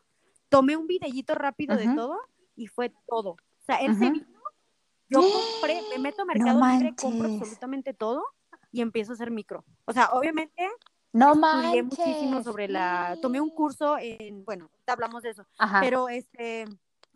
Tomé 0.48 0.76
un 0.76 0.86
videíto 0.86 1.34
rápido 1.34 1.76
de 1.76 1.88
todo 1.94 2.18
y 2.56 2.66
fue 2.66 2.92
todo. 3.06 3.30
O 3.30 3.66
sea, 3.66 3.76
él 3.76 3.96
se 3.96 4.10
vino 4.10 4.33
yo 5.20 5.32
compré, 5.32 5.82
me 5.90 5.98
meto 5.98 6.22
a 6.22 6.24
Mercado 6.24 6.60
Libre, 6.66 6.94
compro 6.94 7.28
absolutamente 7.28 7.94
todo 7.94 8.24
y 8.70 8.80
empiezo 8.80 9.12
a 9.12 9.14
hacer 9.14 9.30
micro. 9.30 9.64
O 9.84 9.92
sea, 9.92 10.10
obviamente 10.12 10.68
no 11.12 11.32
estudié 11.32 11.82
muchísimo 11.82 12.42
sobre 12.42 12.68
la, 12.68 13.16
tomé 13.22 13.40
un 13.40 13.50
curso 13.50 13.96
en, 13.98 14.44
bueno, 14.44 14.68
hablamos 14.86 15.22
de 15.22 15.30
eso, 15.30 15.46
pero 15.80 16.08
este, 16.08 16.64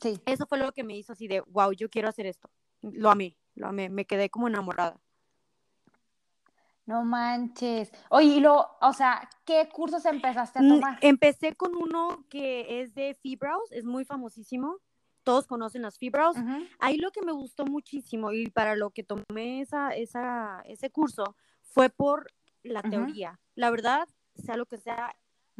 sí. 0.00 0.21
eso 0.25 0.47
fue 0.47 0.59
lo 0.59 0.73
que 0.73 0.85
me 0.85 0.97
hizo 0.97 1.12
así 1.12 1.26
de, 1.26 1.40
wow, 1.49 1.73
yo 1.73 1.90
quiero 1.90 2.09
hacer 2.09 2.26
esto. 2.26 2.49
Lo 2.81 3.11
amé, 3.11 3.37
lo 3.57 3.67
amé, 3.67 3.88
me 3.88 4.05
quedé 4.05 4.31
como 4.31 4.47
enamorada. 4.47 5.00
No 6.87 7.05
manches. 7.05 7.93
Oye, 8.09 8.28
y 8.28 8.40
lo, 8.40 8.67
o 8.81 8.93
sea, 8.93 9.28
¿qué 9.45 9.69
cursos 9.69 10.07
empezaste 10.07 10.61
a 10.61 10.62
mm, 10.62 10.69
tomar? 10.69 10.99
Empecé 11.02 11.55
con 11.55 11.75
uno 11.75 12.25
que 12.31 12.81
es 12.81 12.95
de 12.95 13.14
Fibrows, 13.14 13.73
es 13.73 13.85
muy 13.85 14.05
famosísimo 14.05 14.78
todos 15.28 15.47
conocen 15.47 15.82
las 15.82 15.99
fibras. 15.99 16.37
Ahí 16.78 16.97
lo 16.97 17.11
que 17.11 17.20
me 17.20 17.32
gustó 17.32 17.66
muchísimo 17.66 18.32
y 18.32 18.49
para 18.49 18.76
lo 18.76 18.88
que 18.88 19.04
tomé 19.04 19.61
esa, 19.61 19.90
esa, 19.90 20.62
ese 20.64 20.88
curso 20.88 21.37
fue 21.61 21.90
por 21.90 22.32
la 22.62 22.80
teoría. 22.80 23.38
La 23.54 23.70
verdad, 23.70 24.08
sea 24.42 24.56
lo 24.56 24.64
que 24.64 24.78
sea, 24.78 25.14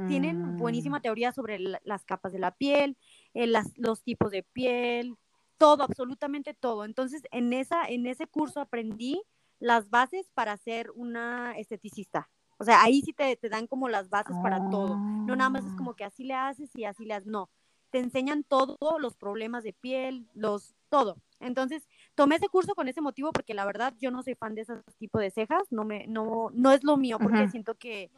tienen 0.07 0.57
buenísima 0.57 1.01
mm. 1.01 1.03
teoría 1.03 1.33
sobre 1.33 1.59
las 1.59 2.07
capas 2.07 2.33
de 2.33 2.39
la 2.39 2.53
piel, 2.53 2.97
eh, 3.35 3.47
las, 3.47 3.77
los 3.77 4.03
tipos 4.03 4.31
de 4.31 4.43
piel, 4.43 5.19
todo, 5.59 5.83
absolutamente 5.83 6.55
todo. 6.55 6.87
Entonces, 6.87 7.25
en, 7.31 7.53
esa, 7.53 7.85
en 7.85 8.07
ese 8.07 8.27
curso 8.27 8.61
aprendí 8.61 9.21
las 9.59 9.91
bases 9.91 10.31
para 10.33 10.57
ser 10.57 10.91
una 10.95 11.53
esteticista. 11.59 12.31
O 12.57 12.65
sea, 12.65 12.83
ahí 12.83 13.03
sí 13.03 13.13
te, 13.13 13.37
te 13.37 13.51
dan 13.51 13.67
como 13.67 13.91
las 13.91 14.09
bases 14.09 14.35
para 14.43 14.71
todo. 14.71 14.97
No 14.97 15.37
nada 15.37 15.51
más 15.51 15.67
es 15.67 15.75
como 15.75 15.93
que 15.93 16.05
así 16.05 16.25
le 16.25 16.33
haces 16.33 16.75
y 16.75 16.85
así 16.85 17.05
le 17.05 17.13
haces. 17.13 17.29
No, 17.29 17.51
te 17.91 17.99
enseñan 17.99 18.45
todos 18.45 19.01
los 19.01 19.17
problemas 19.17 19.65
de 19.65 19.73
piel, 19.73 20.29
los, 20.35 20.75
todo. 20.89 21.17
Entonces, 21.41 21.89
tomé 22.15 22.37
ese 22.37 22.49
curso 22.49 22.75
con 22.75 22.89
ese 22.89 23.01
motivo 23.01 23.33
porque 23.33 23.55
la 23.55 23.65
verdad 23.65 23.95
yo 23.99 24.11
no 24.11 24.23
soy 24.23 24.35
fan 24.35 24.55
de 24.55 24.63
ese 24.63 24.75
tipo 24.99 25.19
de 25.19 25.31
cejas, 25.31 25.63
no 25.71 25.85
me, 25.85 26.07
no, 26.07 26.51
no 26.53 26.73
es 26.73 26.85
lo 26.85 26.97
mío 26.97 27.19
porque 27.19 27.49
siento 27.49 27.75
que 27.77 28.11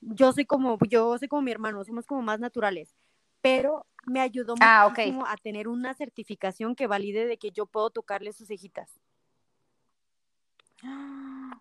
yo 0.00 0.32
soy 0.32 0.44
como, 0.44 0.78
yo 0.88 1.16
soy 1.18 1.28
como 1.28 1.42
mi 1.42 1.50
hermano, 1.50 1.82
somos 1.84 2.06
como 2.06 2.22
más 2.22 2.40
naturales, 2.40 2.94
pero 3.40 3.86
me 4.06 4.20
ayudó 4.20 4.54
ah, 4.60 4.88
muchísimo 4.88 5.26
a 5.26 5.36
tener 5.36 5.68
una 5.68 5.94
certificación 5.94 6.74
que 6.74 6.86
valide 6.86 7.26
de 7.26 7.38
que 7.38 7.50
yo 7.50 7.66
puedo 7.66 7.90
tocarle 7.90 8.32
sus 8.32 8.48
cejitas. 8.48 8.90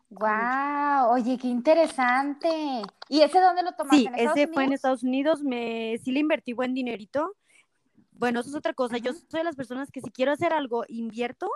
Wow, 0.09 1.11
oye, 1.11 1.37
qué 1.37 1.47
interesante. 1.47 2.49
¿Y 3.09 3.21
ese 3.21 3.39
dónde 3.39 3.63
lo 3.63 3.73
tomaste? 3.73 3.97
Sí, 3.97 4.09
ese 4.15 4.47
fue 4.47 4.65
en 4.65 4.73
Estados 4.73 5.03
Unidos. 5.03 5.43
Me 5.43 5.97
sí 6.03 6.11
le 6.11 6.19
invertí 6.19 6.53
buen 6.53 6.73
dinerito. 6.73 7.35
Bueno, 8.11 8.39
eso 8.39 8.49
es 8.49 8.55
otra 8.55 8.73
cosa. 8.73 8.97
Yo 8.97 9.13
soy 9.13 9.39
de 9.39 9.43
las 9.43 9.55
personas 9.55 9.91
que 9.91 10.01
si 10.01 10.11
quiero 10.11 10.31
hacer 10.31 10.53
algo 10.53 10.85
invierto, 10.87 11.49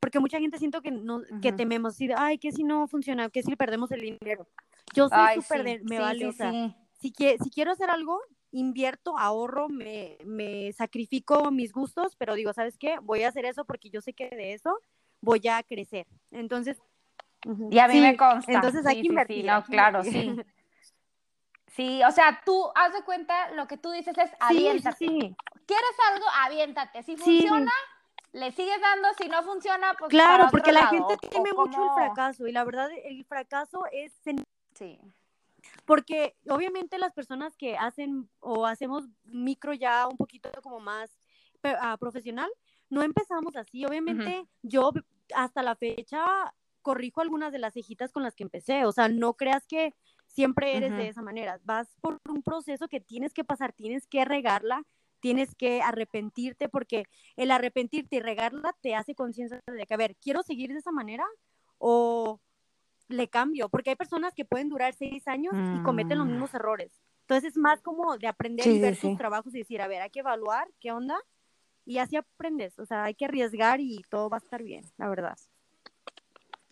porque 0.00 0.20
mucha 0.20 0.38
gente 0.38 0.58
siento 0.58 0.82
que 0.82 0.90
no, 0.90 1.22
que 1.40 1.52
tememos, 1.52 1.94
decir, 1.94 2.12
ay, 2.16 2.38
que 2.38 2.52
si 2.52 2.64
no 2.64 2.88
funciona, 2.88 3.30
que 3.30 3.42
si 3.42 3.54
perdemos 3.56 3.92
el 3.92 4.00
dinero. 4.00 4.48
Yo 4.94 5.08
soy 5.08 5.40
súper 5.40 5.62
de, 5.62 5.80
me 5.84 6.00
vale, 6.00 6.32
si, 7.00 7.12
si 7.12 7.50
quiero 7.50 7.72
hacer 7.72 7.88
algo, 7.88 8.20
invierto, 8.52 9.18
ahorro, 9.18 9.68
me, 9.68 10.18
me 10.24 10.72
sacrifico 10.72 11.50
mis 11.50 11.72
gustos, 11.72 12.14
pero 12.16 12.34
digo, 12.34 12.52
¿sabes 12.52 12.76
qué? 12.78 12.96
Voy 13.02 13.22
a 13.22 13.28
hacer 13.28 13.44
eso 13.44 13.64
porque 13.64 13.90
yo 13.90 14.00
sé 14.00 14.12
que 14.12 14.28
de 14.28 14.52
eso 14.52 14.78
voy 15.20 15.40
a 15.48 15.62
crecer. 15.62 16.06
Entonces, 16.30 16.78
y 17.70 17.78
a 17.78 17.88
mí 17.88 18.00
me 18.00 18.16
consta. 18.16 18.52
Entonces 18.52 18.86
hay 18.86 19.00
que 19.02 19.08
invertir. 19.08 19.44
no, 19.44 19.62
claro, 19.64 20.02
sí. 20.02 20.36
Sí, 21.74 22.02
o 22.06 22.10
sea, 22.10 22.42
tú 22.44 22.70
haz 22.74 22.92
de 22.92 23.02
cuenta, 23.02 23.50
lo 23.52 23.66
que 23.66 23.78
tú 23.78 23.90
dices 23.92 24.16
es 24.18 24.30
aviéntate. 24.40 24.94
Sí, 24.98 25.34
¿Quieres 25.66 25.96
algo? 26.12 26.26
Aviéntate. 26.44 27.02
Si 27.02 27.16
funciona, 27.16 27.72
le 28.32 28.52
sigues 28.52 28.78
dando, 28.78 29.08
si 29.18 29.28
no 29.28 29.42
funciona, 29.42 29.94
pues 29.98 30.10
Claro, 30.10 30.48
porque 30.50 30.70
la 30.70 30.88
gente 30.88 31.16
teme 31.30 31.52
mucho 31.54 31.82
el 31.82 31.90
fracaso 31.94 32.46
y 32.46 32.52
la 32.52 32.64
verdad 32.64 32.90
el 33.04 33.24
fracaso 33.24 33.84
es 33.90 34.12
Sí. 34.74 34.98
Porque 35.86 36.36
obviamente 36.48 36.98
las 36.98 37.12
personas 37.12 37.56
que 37.56 37.76
hacen 37.76 38.28
o 38.40 38.66
hacemos 38.66 39.08
micro 39.24 39.72
ya 39.72 40.06
un 40.08 40.16
poquito 40.16 40.50
como 40.62 40.78
más 40.80 41.10
uh, 41.64 41.96
profesional, 41.98 42.50
no 42.90 43.02
empezamos 43.02 43.56
así. 43.56 43.84
Obviamente 43.86 44.46
yo 44.62 44.92
hasta 45.34 45.62
la 45.62 45.74
fecha 45.74 46.52
corrijo 46.82 47.20
algunas 47.20 47.52
de 47.52 47.58
las 47.58 47.74
cejitas 47.74 48.12
con 48.12 48.22
las 48.22 48.34
que 48.34 48.42
empecé. 48.42 48.84
O 48.84 48.92
sea, 48.92 49.08
no 49.08 49.34
creas 49.34 49.66
que 49.66 49.94
siempre 50.26 50.76
eres 50.76 50.92
de 50.92 51.08
esa 51.08 51.22
manera. 51.22 51.60
Vas 51.64 51.88
por 52.00 52.18
un 52.28 52.42
proceso 52.42 52.88
que 52.88 53.00
tienes 53.00 53.32
que 53.32 53.44
pasar, 53.44 53.72
tienes 53.72 54.06
que 54.06 54.24
regarla, 54.24 54.82
tienes 55.20 55.54
que 55.54 55.82
arrepentirte, 55.82 56.68
porque 56.68 57.04
el 57.36 57.50
arrepentirte 57.50 58.16
y 58.16 58.20
regarla 58.20 58.74
te 58.80 58.94
hace 58.94 59.14
conciencia 59.14 59.60
de 59.66 59.86
que, 59.86 59.94
a 59.94 59.96
ver, 59.96 60.16
¿quiero 60.16 60.42
seguir 60.42 60.72
de 60.72 60.80
esa 60.80 60.92
manera? 60.92 61.24
O 61.78 62.40
le 63.08 63.28
cambio, 63.28 63.68
porque 63.68 63.90
hay 63.90 63.96
personas 63.96 64.34
que 64.34 64.44
pueden 64.44 64.68
durar 64.68 64.94
seis 64.94 65.28
años 65.28 65.52
y 65.54 65.82
cometen 65.82 66.18
los 66.18 66.26
mm. 66.26 66.30
mismos 66.30 66.54
errores. 66.54 67.02
Entonces 67.20 67.52
es 67.52 67.56
más 67.56 67.80
como 67.82 68.16
de 68.18 68.26
aprender 68.26 68.66
y 68.66 68.80
ver 68.80 68.96
tus 68.98 69.16
trabajos 69.16 69.54
y 69.54 69.58
decir, 69.58 69.80
a 69.80 69.88
ver, 69.88 70.02
hay 70.02 70.10
que 70.10 70.20
evaluar 70.20 70.68
qué 70.80 70.92
onda 70.92 71.18
y 71.84 71.98
así 71.98 72.16
aprendes. 72.16 72.78
O 72.78 72.86
sea, 72.86 73.04
hay 73.04 73.14
que 73.14 73.26
arriesgar 73.26 73.80
y 73.80 74.02
todo 74.08 74.28
va 74.28 74.38
a 74.38 74.40
estar 74.44 74.62
bien, 74.62 74.84
la 74.96 75.08
verdad. 75.08 75.38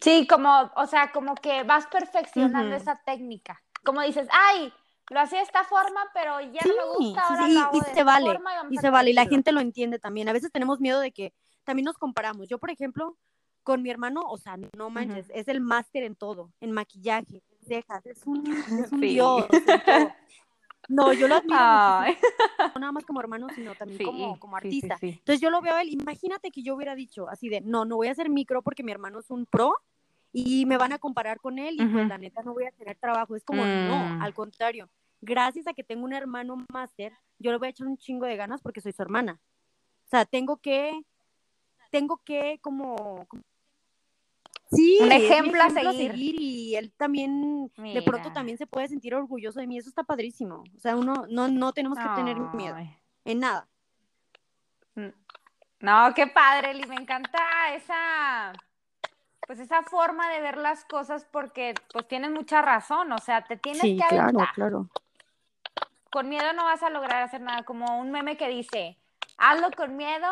Sí, 0.00 0.26
como, 0.26 0.70
o 0.76 0.86
sea, 0.86 1.12
como 1.12 1.34
que 1.34 1.62
vas 1.64 1.86
perfeccionando 1.86 2.74
esa 2.74 3.00
técnica. 3.04 3.62
Como 3.84 4.00
dices, 4.02 4.28
ay, 4.30 4.72
lo 5.10 5.20
hacía 5.20 5.38
de 5.38 5.44
esta 5.44 5.64
forma, 5.64 6.00
pero 6.14 6.40
ya 6.40 6.60
no 6.66 6.74
me 6.74 6.96
gusta, 6.96 7.22
ahora 7.22 7.46
sí, 7.46 7.58
y, 7.72 7.94
se 7.94 8.04
vale, 8.04 8.40
y, 8.70 8.76
se 8.78 8.90
vale, 8.90 9.10
y 9.10 9.12
la 9.12 9.26
gente 9.26 9.52
lo 9.52 9.60
entiende 9.60 9.98
también. 9.98 10.28
A 10.28 10.32
veces 10.32 10.52
tenemos 10.52 10.80
miedo 10.80 11.00
de 11.00 11.12
que 11.12 11.34
también 11.64 11.84
nos 11.84 11.98
comparamos. 11.98 12.48
Yo, 12.48 12.58
por 12.58 12.70
ejemplo, 12.70 13.18
con 13.62 13.82
mi 13.82 13.90
hermano, 13.90 14.22
o 14.22 14.38
sea, 14.38 14.56
no 14.76 14.88
manches, 14.88 15.26
es 15.34 15.48
el 15.48 15.60
máster 15.60 16.04
en 16.04 16.16
todo, 16.16 16.52
en 16.60 16.72
maquillaje, 16.72 17.42
en 17.50 17.66
cejas, 17.66 18.06
es 18.06 18.26
un, 18.26 18.44
es 18.86 18.92
un 18.92 19.00
dios. 19.00 19.46
No, 20.88 21.12
yo 21.12 21.28
lo 21.28 21.36
admiro 21.36 21.56
no 22.74 22.80
nada 22.80 22.92
más 22.92 23.04
como 23.04 23.20
hermano, 23.20 23.48
sino 23.54 23.74
también 23.74 24.02
como, 24.02 24.38
como 24.40 24.56
artista. 24.56 24.96
Entonces 25.00 25.40
yo 25.40 25.50
lo 25.50 25.60
veo 25.60 25.74
a 25.74 25.82
él, 25.82 25.90
imagínate 25.90 26.50
que 26.50 26.62
yo 26.62 26.74
hubiera 26.74 26.94
dicho 26.94 27.28
así 27.28 27.48
de, 27.48 27.60
no, 27.60 27.84
no 27.84 27.96
voy 27.96 28.08
a 28.08 28.12
hacer 28.12 28.28
micro 28.28 28.62
porque 28.62 28.82
mi 28.82 28.90
hermano 28.90 29.20
es 29.20 29.30
un 29.30 29.46
pro 29.46 29.76
y 30.32 30.66
me 30.66 30.76
van 30.76 30.92
a 30.92 30.98
comparar 30.98 31.40
con 31.40 31.58
él 31.58 31.76
y 31.78 31.86
pues 31.86 32.08
la 32.08 32.18
neta 32.18 32.42
no 32.42 32.54
voy 32.54 32.64
a 32.64 32.72
tener 32.72 32.96
trabajo. 32.96 33.34
Es 33.36 33.44
como, 33.44 33.64
no, 33.64 33.96
mm. 33.96 34.22
al 34.22 34.34
contrario, 34.34 34.88
gracias 35.20 35.66
a 35.66 35.72
que 35.72 35.84
tengo 35.84 36.04
un 36.04 36.12
hermano 36.12 36.56
máster, 36.72 37.12
yo 37.38 37.50
le 37.50 37.58
voy 37.58 37.68
a 37.68 37.70
echar 37.70 37.86
un 37.86 37.96
chingo 37.96 38.26
de 38.26 38.36
ganas 38.36 38.60
porque 38.60 38.80
soy 38.80 38.92
su 38.92 39.02
hermana. 39.02 39.40
O 40.06 40.08
sea, 40.08 40.24
tengo 40.24 40.58
que, 40.58 41.00
tengo 41.90 42.20
que 42.24 42.58
como 42.62 43.26
Sí, 44.72 44.98
un 45.00 45.10
ejemplo, 45.10 45.60
a, 45.60 45.70
seguir. 45.70 46.40
y 46.40 46.76
él 46.76 46.92
también 46.96 47.72
de 47.76 48.02
pronto 48.02 48.32
también 48.32 48.56
se 48.56 48.68
puede 48.68 48.86
sentir 48.86 49.16
orgulloso 49.16 49.58
de 49.58 49.66
mí, 49.66 49.76
eso 49.76 49.88
está 49.88 50.04
padrísimo. 50.04 50.62
O 50.76 50.78
sea, 50.78 50.96
uno 50.96 51.26
no, 51.28 51.48
no 51.48 51.72
tenemos 51.72 51.98
que 51.98 52.04
tener 52.14 52.38
miedo 52.54 52.76
en 53.24 53.40
nada. 53.40 53.68
Mm. 54.94 55.08
No, 55.80 56.14
qué 56.14 56.28
padre, 56.28 56.74
Li, 56.74 56.86
me 56.86 56.94
encanta 56.94 57.74
esa 57.74 58.52
pues 59.50 59.58
esa 59.58 59.82
forma 59.82 60.32
de 60.32 60.40
ver 60.40 60.58
las 60.58 60.84
cosas 60.84 61.26
porque 61.28 61.74
pues 61.92 62.06
tienes 62.06 62.30
mucha 62.30 62.62
razón, 62.62 63.10
o 63.10 63.18
sea, 63.18 63.42
te 63.42 63.56
tienes 63.56 63.82
que 63.82 64.04
aventar. 64.04 64.30
claro, 64.30 64.50
claro. 64.54 64.90
Con 66.08 66.28
miedo 66.28 66.52
no 66.52 66.62
vas 66.62 66.84
a 66.84 66.88
lograr 66.88 67.24
hacer 67.24 67.40
nada, 67.40 67.64
como 67.64 67.98
un 67.98 68.12
meme 68.12 68.36
que 68.36 68.48
dice, 68.48 68.96
hazlo 69.38 69.72
con 69.72 69.96
miedo 69.96 70.28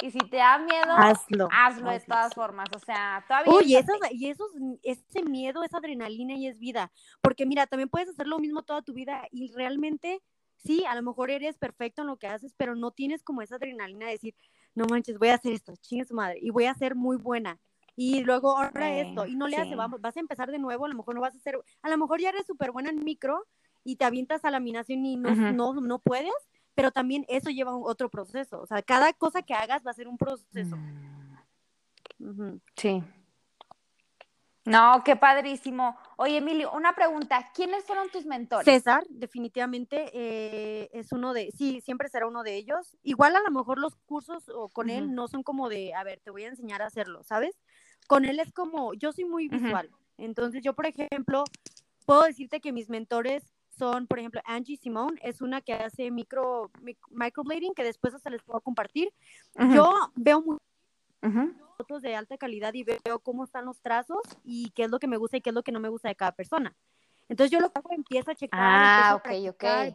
y 0.00 0.10
si 0.10 0.20
te 0.20 0.38
da 0.38 0.56
miedo, 0.56 0.90
hazlo, 0.90 1.50
hazlo, 1.52 1.90
de 1.90 2.00
todas 2.00 2.32
formas. 2.32 2.66
O 2.74 2.78
sea, 2.78 3.22
todavía. 3.28 3.52
Uy, 3.52 3.64
y, 3.66 3.76
eso, 3.76 3.92
y 4.10 4.30
eso, 4.30 4.46
ese 4.82 5.22
miedo 5.22 5.62
es 5.64 5.74
adrenalina 5.74 6.32
y 6.32 6.46
es 6.46 6.58
vida. 6.58 6.90
Porque 7.20 7.44
mira, 7.44 7.66
también 7.66 7.90
puedes 7.90 8.08
hacer 8.08 8.26
lo 8.26 8.38
mismo 8.38 8.62
toda 8.62 8.80
tu 8.80 8.94
vida 8.94 9.28
y 9.30 9.52
realmente, 9.52 10.22
sí, 10.56 10.82
a 10.88 10.94
lo 10.94 11.02
mejor 11.02 11.30
eres 11.30 11.58
perfecto 11.58 12.00
en 12.00 12.08
lo 12.08 12.16
que 12.16 12.28
haces, 12.28 12.54
pero 12.56 12.74
no 12.74 12.90
tienes 12.90 13.22
como 13.22 13.42
esa 13.42 13.56
adrenalina 13.56 14.06
de 14.06 14.12
decir, 14.12 14.34
no 14.74 14.86
manches, 14.86 15.18
voy 15.18 15.28
a 15.28 15.34
hacer 15.34 15.52
esto, 15.52 15.74
chingue 15.76 16.06
su 16.06 16.14
madre, 16.14 16.38
y 16.40 16.48
voy 16.48 16.64
a 16.64 16.72
ser 16.72 16.94
muy 16.94 17.18
buena. 17.18 17.60
Y 17.94 18.22
luego 18.24 18.56
ahora 18.56 18.94
esto, 18.96 19.26
y 19.26 19.36
no 19.36 19.48
le 19.48 19.56
hace, 19.56 19.74
vamos, 19.74 20.00
vas 20.00 20.16
a 20.16 20.20
empezar 20.20 20.50
de 20.50 20.58
nuevo, 20.58 20.86
a 20.86 20.88
lo 20.88 20.94
mejor 20.94 21.14
no 21.14 21.20
vas 21.20 21.36
a 21.36 21.40
ser, 21.40 21.58
a 21.82 21.90
lo 21.90 21.98
mejor 21.98 22.20
ya 22.20 22.30
eres 22.30 22.46
súper 22.46 22.72
buena 22.72 22.90
en 22.90 23.04
micro 23.04 23.46
y 23.84 23.96
te 23.96 24.04
avientas 24.04 24.44
a 24.44 24.50
laminación 24.50 25.04
y 25.04 25.16
no, 25.16 25.34
no, 25.34 25.74
no 25.74 25.98
puedes, 25.98 26.32
pero 26.74 26.90
también 26.90 27.26
eso 27.28 27.50
lleva 27.50 27.76
otro 27.76 28.08
proceso. 28.08 28.60
O 28.60 28.66
sea, 28.66 28.82
cada 28.82 29.12
cosa 29.12 29.42
que 29.42 29.54
hagas 29.54 29.84
va 29.86 29.90
a 29.90 29.94
ser 29.94 30.08
un 30.08 30.16
proceso. 30.16 30.76
Mm. 32.18 32.60
Sí. 32.76 33.02
No, 34.64 35.02
qué 35.04 35.16
padrísimo. 35.16 35.96
Oye, 36.16 36.36
Emilio, 36.36 36.70
una 36.72 36.94
pregunta. 36.94 37.50
¿Quiénes 37.52 37.84
fueron 37.84 38.08
tus 38.10 38.26
mentores? 38.26 38.64
César, 38.64 39.04
definitivamente 39.08 40.08
eh, 40.14 40.88
es 40.92 41.10
uno 41.10 41.32
de, 41.32 41.50
sí, 41.50 41.80
siempre 41.80 42.08
será 42.08 42.28
uno 42.28 42.44
de 42.44 42.54
ellos. 42.54 42.96
Igual 43.02 43.34
a 43.34 43.40
lo 43.40 43.50
mejor 43.50 43.78
los 43.78 43.96
cursos 44.06 44.48
o 44.48 44.68
con 44.68 44.88
él 44.88 45.14
no 45.14 45.26
son 45.26 45.42
como 45.42 45.68
de, 45.68 45.94
a 45.94 46.04
ver, 46.04 46.20
te 46.20 46.30
voy 46.30 46.44
a 46.44 46.48
enseñar 46.48 46.80
a 46.80 46.86
hacerlo, 46.86 47.24
¿sabes? 47.24 47.58
Con 48.06 48.24
él 48.24 48.40
es 48.40 48.52
como, 48.52 48.94
yo 48.94 49.12
soy 49.12 49.24
muy 49.24 49.48
visual. 49.48 49.90
Entonces 50.18 50.62
yo, 50.62 50.74
por 50.74 50.86
ejemplo, 50.86 51.44
puedo 52.04 52.22
decirte 52.22 52.60
que 52.60 52.72
mis 52.72 52.88
mentores 52.88 53.42
son, 53.70 54.06
por 54.06 54.18
ejemplo, 54.18 54.40
Angie 54.44 54.76
Simone, 54.76 55.18
es 55.22 55.40
una 55.40 55.60
que 55.60 55.72
hace 55.72 56.10
micro, 56.10 56.70
microblading, 57.10 57.74
que 57.74 57.84
después 57.84 58.14
hasta 58.14 58.30
les 58.30 58.42
puedo 58.42 58.60
compartir. 58.60 59.12
Yo 59.72 59.92
veo 60.14 60.42
muchas 60.42 60.62
fotos 61.78 62.02
de 62.02 62.14
alta 62.14 62.36
calidad 62.36 62.74
y 62.74 62.84
veo 62.84 63.18
cómo 63.20 63.44
están 63.44 63.64
los 63.64 63.80
trazos 63.80 64.22
y 64.44 64.70
qué 64.70 64.84
es 64.84 64.90
lo 64.90 64.98
que 64.98 65.08
me 65.08 65.16
gusta 65.16 65.38
y 65.38 65.40
qué 65.40 65.50
es 65.50 65.54
lo 65.54 65.62
que 65.62 65.72
no 65.72 65.80
me 65.80 65.88
gusta 65.88 66.08
de 66.08 66.16
cada 66.16 66.32
persona. 66.32 66.74
Entonces 67.28 67.50
yo 67.50 67.60
lo 67.60 67.72
que 67.72 67.78
hago, 67.78 67.92
empiezo 67.92 68.30
a 68.30 68.34
checar, 68.34 68.60
ah, 68.60 69.22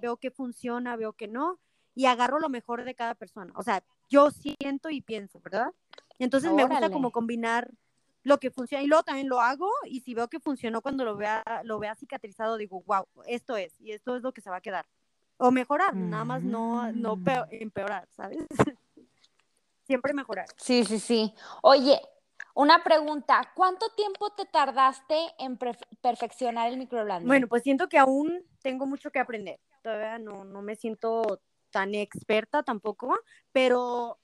veo 0.01 0.17
qué 0.17 0.31
funciona, 0.31 0.95
veo 0.95 1.13
qué 1.13 1.27
no, 1.27 1.59
y 1.93 2.05
agarro 2.05 2.39
lo 2.39 2.49
mejor 2.49 2.83
de 2.83 2.95
cada 2.95 3.13
persona. 3.15 3.53
O 3.55 3.63
sea, 3.63 3.83
yo 4.09 4.31
siento 4.31 4.89
y 4.89 5.01
pienso, 5.01 5.39
¿verdad? 5.41 5.71
Entonces 6.19 6.51
me 6.51 6.65
gusta 6.65 6.89
como 6.89 7.11
combinar 7.11 7.69
lo 8.27 8.39
que 8.39 8.51
funciona 8.51 8.83
y 8.83 8.87
luego 8.87 9.03
también 9.03 9.29
lo 9.29 9.39
hago 9.39 9.71
y 9.85 10.01
si 10.01 10.13
veo 10.13 10.27
que 10.27 10.39
funcionó 10.39 10.81
cuando 10.81 11.05
lo 11.05 11.15
vea 11.15 11.43
lo 11.63 11.79
vea 11.79 11.95
cicatrizado 11.95 12.57
digo 12.57 12.83
wow 12.85 13.05
esto 13.25 13.55
es 13.55 13.79
y 13.79 13.91
esto 13.91 14.17
es 14.17 14.21
lo 14.21 14.33
que 14.33 14.41
se 14.41 14.49
va 14.49 14.57
a 14.57 14.61
quedar 14.61 14.85
o 15.37 15.51
mejorar 15.51 15.95
nada 15.95 16.25
más 16.25 16.43
no 16.43 16.91
no 16.91 17.15
mm. 17.15 17.25
empeorar 17.51 18.07
sabes 18.11 18.39
siempre 19.87 20.13
mejorar 20.13 20.47
sí 20.57 20.83
sí 20.83 20.99
sí 20.99 21.33
oye 21.61 21.99
una 22.53 22.83
pregunta, 22.83 23.51
¿cuánto 23.55 23.89
tiempo 23.95 24.31
te 24.31 24.45
tardaste 24.45 25.15
en 25.37 25.59
perfeccionar 26.01 26.69
el 26.69 26.77
microblading? 26.77 27.27
Bueno, 27.27 27.47
pues 27.47 27.61
siento 27.61 27.87
que 27.87 27.99
aún 27.99 28.43
tengo 28.63 28.87
mucho 28.87 29.11
que 29.11 29.19
aprender. 29.19 29.59
Todavía 29.83 30.17
no, 30.17 30.43
no 30.43 30.63
me 30.63 30.75
siento 30.75 31.39
tan 31.69 31.93
experta 31.93 32.63
tampoco, 32.63 33.15
pero 33.51 34.17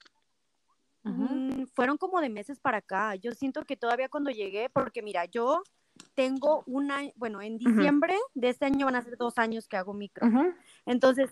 Mm, 1.04 1.66
fueron 1.74 1.98
como 1.98 2.20
de 2.20 2.30
meses 2.30 2.58
para 2.58 2.78
acá. 2.78 3.14
Yo 3.16 3.32
siento 3.32 3.64
que 3.64 3.76
todavía 3.76 4.08
cuando 4.08 4.30
llegué, 4.30 4.70
porque 4.70 5.02
mira, 5.02 5.26
yo 5.26 5.62
tengo 6.14 6.64
una, 6.66 7.02
bueno, 7.16 7.42
en 7.42 7.58
diciembre 7.58 8.16
de 8.34 8.48
este 8.48 8.64
año 8.66 8.86
van 8.86 8.96
a 8.96 9.02
ser 9.02 9.16
dos 9.16 9.38
años 9.38 9.68
que 9.68 9.76
hago 9.76 9.92
micro. 9.92 10.26
Entonces, 10.86 11.30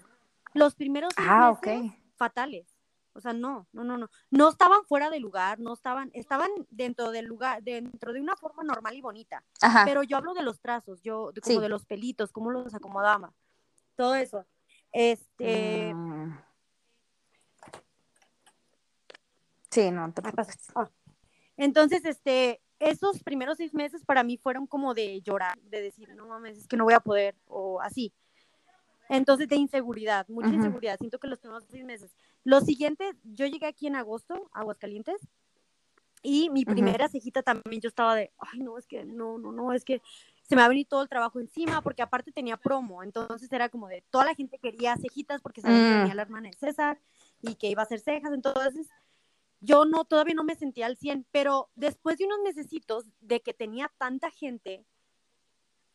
los 0.55 0.75
primeros 0.75 1.13
ah, 1.17 1.59
meses 1.63 1.93
fatales. 2.17 2.67
O 3.15 3.21
sea, 3.21 3.33
no, 3.33 3.67
no, 3.73 3.85
no, 3.85 3.99
no. 3.99 4.09
No 4.31 4.49
estaban 4.49 4.85
fuera 4.85 5.11
de 5.11 5.21
lugar, 5.21 5.59
no 5.59 5.75
estaban, 5.75 6.11
estaban 6.15 6.51
dentro 6.71 7.11
del 7.11 7.27
lugar, 7.27 7.63
dentro 7.63 8.13
de 8.13 8.21
una 8.21 8.37
forma 8.37 8.63
normal 8.63 8.95
y 8.97 9.03
bonita. 9.03 9.45
Pero 9.85 10.03
yo 10.03 10.17
hablo 10.17 10.33
de 10.33 10.43
los 10.43 10.61
trazos, 10.61 11.03
yo, 11.03 11.31
como 11.43 11.61
de 11.61 11.69
los 11.69 11.85
pelitos, 11.85 12.33
cómo 12.33 12.51
los 12.51 12.75
acomodaba. 12.75 13.33
Todo 13.97 14.15
eso. 14.15 14.47
Este. 14.93 15.93
Mm. 15.95 16.39
Sí, 19.73 19.91
no 19.91 20.13
te 20.13 20.23
ah. 20.75 20.91
Entonces, 21.57 22.05
este, 22.05 22.61
esos 22.79 23.23
primeros 23.23 23.57
seis 23.57 23.73
meses 23.73 24.05
para 24.05 24.23
mí 24.23 24.37
fueron 24.37 24.67
como 24.67 24.93
de 24.93 25.23
llorar, 25.23 25.59
de 25.63 25.81
decir, 25.81 26.15
no 26.15 26.27
mames, 26.27 26.59
es 26.59 26.69
que 26.69 26.77
no 26.77 26.85
voy 26.85 26.95
a 26.95 27.01
poder, 27.01 27.35
o 27.47 27.81
así. 27.81 28.13
Entonces, 29.09 29.49
de 29.49 29.57
inseguridad, 29.57 30.29
mucha 30.29 30.49
inseguridad. 30.49 30.99
Siento 30.99 31.19
que 31.19 31.27
los 31.27 31.39
primeros 31.39 31.65
seis 31.71 31.85
meses. 31.85 32.15
Los 32.45 32.65
siguientes, 32.65 33.17
yo 33.25 33.47
llegué 33.47 33.67
aquí 33.67 33.87
en 33.87 33.97
agosto, 33.97 34.51
Aguascalientes, 34.53 35.27
y 36.23 36.51
mi 36.51 36.65
primera 36.65 37.09
cejita 37.09 37.43
también 37.43 37.81
yo 37.81 37.89
estaba 37.89 38.15
de, 38.15 38.31
ay, 38.39 38.61
no, 38.61 38.79
es 38.79 38.87
que, 38.87 39.05
no, 39.05 39.39
no, 39.39 39.53
no, 39.53 39.73
es 39.73 39.85
que 39.85 40.01
se 40.43 40.55
me 40.55 40.61
va 40.61 40.67
a 40.67 40.69
venir 40.69 40.87
todo 40.87 41.03
el 41.03 41.09
trabajo 41.09 41.41
encima, 41.41 41.83
porque 41.83 42.03
aparte 42.03 42.31
tenía 42.31 42.57
promo, 42.57 43.03
entonces 43.03 43.51
era 43.53 43.69
como 43.69 43.89
de, 43.89 44.05
toda 44.11 44.27
la 44.27 44.35
gente 44.35 44.59
quería 44.59 44.97
cejitas 44.97 45.41
porque 45.41 45.63
sabía 45.63 45.79
que 45.79 45.95
venía 45.99 46.15
mm. 46.15 46.17
la 46.17 46.23
hermana 46.23 46.49
de 46.49 46.57
César 46.57 47.01
y 47.41 47.57
que 47.57 47.69
iba 47.69 47.83
a 47.83 47.87
hacer 47.87 48.01
cejas, 48.01 48.33
entonces 48.33 48.89
yo 49.63 49.85
no, 49.85 50.05
todavía 50.05 50.35
no 50.35 50.43
me 50.43 50.57
sentía 50.57 50.87
al 50.87 50.97
100, 50.97 51.25
pero 51.31 51.71
después 51.77 52.19
de 52.19 52.27
unos 52.27 52.41
necesitos 52.43 53.07
de 53.21 53.41
que 53.41 53.55
tenía 53.55 53.91
tanta 53.97 54.31
gente, 54.31 54.85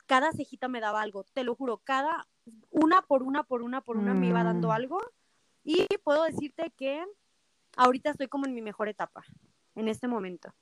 cada 0.06 0.32
cejita 0.32 0.70
me 0.70 0.80
daba 0.80 1.02
algo, 1.02 1.26
te 1.34 1.44
lo 1.44 1.54
juro, 1.54 1.82
cada 1.84 2.30
una 2.72 3.02
por 3.02 3.24
una, 3.24 3.44
por 3.44 3.62
una, 3.62 3.82
por 3.82 3.98
una 3.98 4.14
me 4.14 4.28
iba 4.28 4.44
dando 4.46 4.70
mm. 4.70 4.72
algo 4.72 5.02
y 5.66 5.86
puedo 6.02 6.24
decirte 6.24 6.72
que 6.78 7.04
ahorita 7.76 8.12
estoy 8.12 8.30
como 8.30 8.46
en 8.46 8.56
mi 8.56 8.62
mejor 8.62 8.88
etapa, 8.88 9.26
en 9.76 9.90
este 9.90 10.08
momento. 10.08 10.56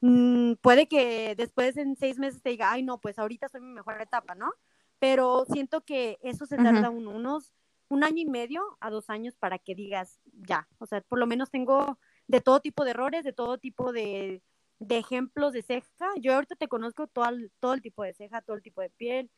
Mm, 0.00 0.52
puede 0.62 0.86
que 0.86 1.34
después 1.34 1.76
en 1.76 1.96
seis 1.96 2.16
meses 2.16 2.42
te 2.42 2.50
diga, 2.50 2.70
ay, 2.70 2.84
no, 2.84 2.98
pues 2.98 3.18
ahorita 3.18 3.48
soy 3.48 3.60
mi 3.60 3.72
mejor 3.72 4.00
etapa, 4.00 4.36
¿no? 4.36 4.52
Pero 5.00 5.46
siento 5.46 5.80
que 5.80 6.20
eso 6.22 6.46
se 6.46 6.56
tarda 6.56 6.90
unos 6.90 7.52
un 7.88 8.04
año 8.04 8.18
y 8.18 8.26
medio 8.26 8.62
a 8.78 8.88
dos 8.88 9.10
años 9.10 9.34
para 9.34 9.58
que 9.58 9.74
digas, 9.74 10.20
ya, 10.46 10.68
o 10.78 10.86
sea, 10.86 11.00
por 11.00 11.18
lo 11.18 11.26
menos 11.26 11.50
tengo 11.50 11.98
de 12.30 12.40
todo 12.40 12.60
tipo 12.60 12.84
de 12.84 12.92
errores, 12.92 13.24
de 13.24 13.32
todo 13.32 13.58
tipo 13.58 13.92
de, 13.92 14.42
ejemplos 14.88 15.52
de 15.52 15.62
ceja. 15.62 16.08
Yo 16.20 16.34
ahorita 16.34 16.54
te 16.56 16.68
conozco 16.68 17.06
todo 17.06 17.28
el, 17.28 17.50
todo 17.58 17.74
el 17.74 17.82
tipo 17.82 18.02
de 18.04 18.14
ceja, 18.14 18.40
todo 18.40 18.56
el 18.56 18.62
tipo 18.62 18.80
de 18.80 18.90
piel, 18.90 19.30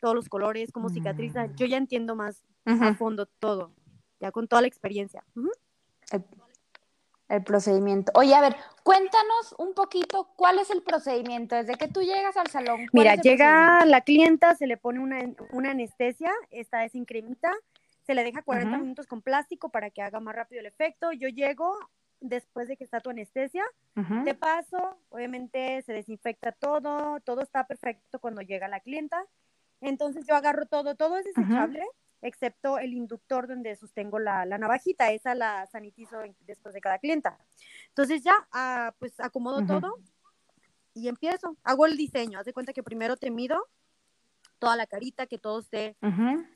todos 0.00 0.14
los 0.14 0.28
colores, 0.28 0.70
cómo 0.72 0.88
cicatriza. 0.88 1.46
Yo 1.56 1.66
ya 1.66 1.76
entiendo 1.76 2.14
más 2.14 2.44
a 2.64 2.94
fondo 2.94 3.26
todo, 3.26 3.72
ya 4.20 4.30
con 4.30 4.46
toda 4.46 4.62
la 4.62 4.68
experiencia 4.68 5.24
el 7.28 7.44
procedimiento. 7.44 8.10
Oye, 8.14 8.34
a 8.34 8.40
ver, 8.40 8.56
cuéntanos 8.82 9.54
un 9.58 9.74
poquito 9.74 10.32
cuál 10.36 10.58
es 10.58 10.70
el 10.70 10.82
procedimiento 10.82 11.56
desde 11.56 11.74
que 11.74 11.88
tú 11.88 12.00
llegas 12.00 12.36
al 12.36 12.46
salón. 12.48 12.86
Mira, 12.92 13.16
llega 13.16 13.84
la 13.84 14.00
clienta, 14.00 14.54
se 14.54 14.66
le 14.66 14.76
pone 14.76 15.00
una, 15.00 15.70
anestesia, 15.70 16.32
esta 16.50 16.84
es 16.84 16.94
en 16.94 17.04
cremita, 17.04 17.52
se 18.02 18.14
le 18.14 18.24
deja 18.24 18.42
40 18.42 18.78
minutos 18.78 19.06
con 19.06 19.20
plástico 19.20 19.68
para 19.68 19.90
que 19.90 20.00
haga 20.00 20.20
más 20.20 20.34
rápido 20.34 20.60
el 20.60 20.66
efecto. 20.66 21.12
Yo 21.12 21.28
llego 21.28 21.76
después 22.20 22.68
de 22.68 22.76
que 22.76 22.84
está 22.84 23.00
tu 23.00 23.10
anestesia, 23.10 23.64
te 24.24 24.34
paso, 24.34 24.98
obviamente 25.08 25.82
se 25.82 25.92
desinfecta 25.92 26.52
todo, 26.52 27.20
todo 27.20 27.42
está 27.42 27.66
perfecto 27.66 28.20
cuando 28.20 28.42
llega 28.42 28.68
la 28.68 28.80
clienta. 28.80 29.24
Entonces 29.80 30.26
yo 30.26 30.34
agarro 30.34 30.66
todo, 30.66 30.94
todo 30.94 31.18
es 31.18 31.24
desechable 31.24 31.84
excepto 32.22 32.78
el 32.78 32.94
inductor 32.94 33.46
donde 33.46 33.76
sostengo 33.76 34.18
la, 34.18 34.44
navajita, 34.46 35.12
esa 35.12 35.34
la 35.34 35.66
sanitizo 35.66 36.18
después 36.40 36.74
de 36.74 36.80
cada 36.80 36.98
clienta. 36.98 37.38
Entonces 37.88 38.22
ya, 38.22 38.34
ah, 38.52 38.94
pues 38.98 39.18
acomodo 39.20 39.64
todo 39.66 39.94
y 40.94 41.08
empiezo, 41.08 41.56
hago 41.62 41.86
el 41.86 41.96
diseño, 41.96 42.38
haz 42.38 42.46
de 42.46 42.52
cuenta 42.52 42.72
que 42.72 42.82
primero 42.82 43.16
te 43.16 43.30
mido 43.30 43.66
toda 44.58 44.76
la 44.76 44.86
carita, 44.86 45.26
que 45.26 45.38
todo 45.38 45.60
esté. 45.60 45.96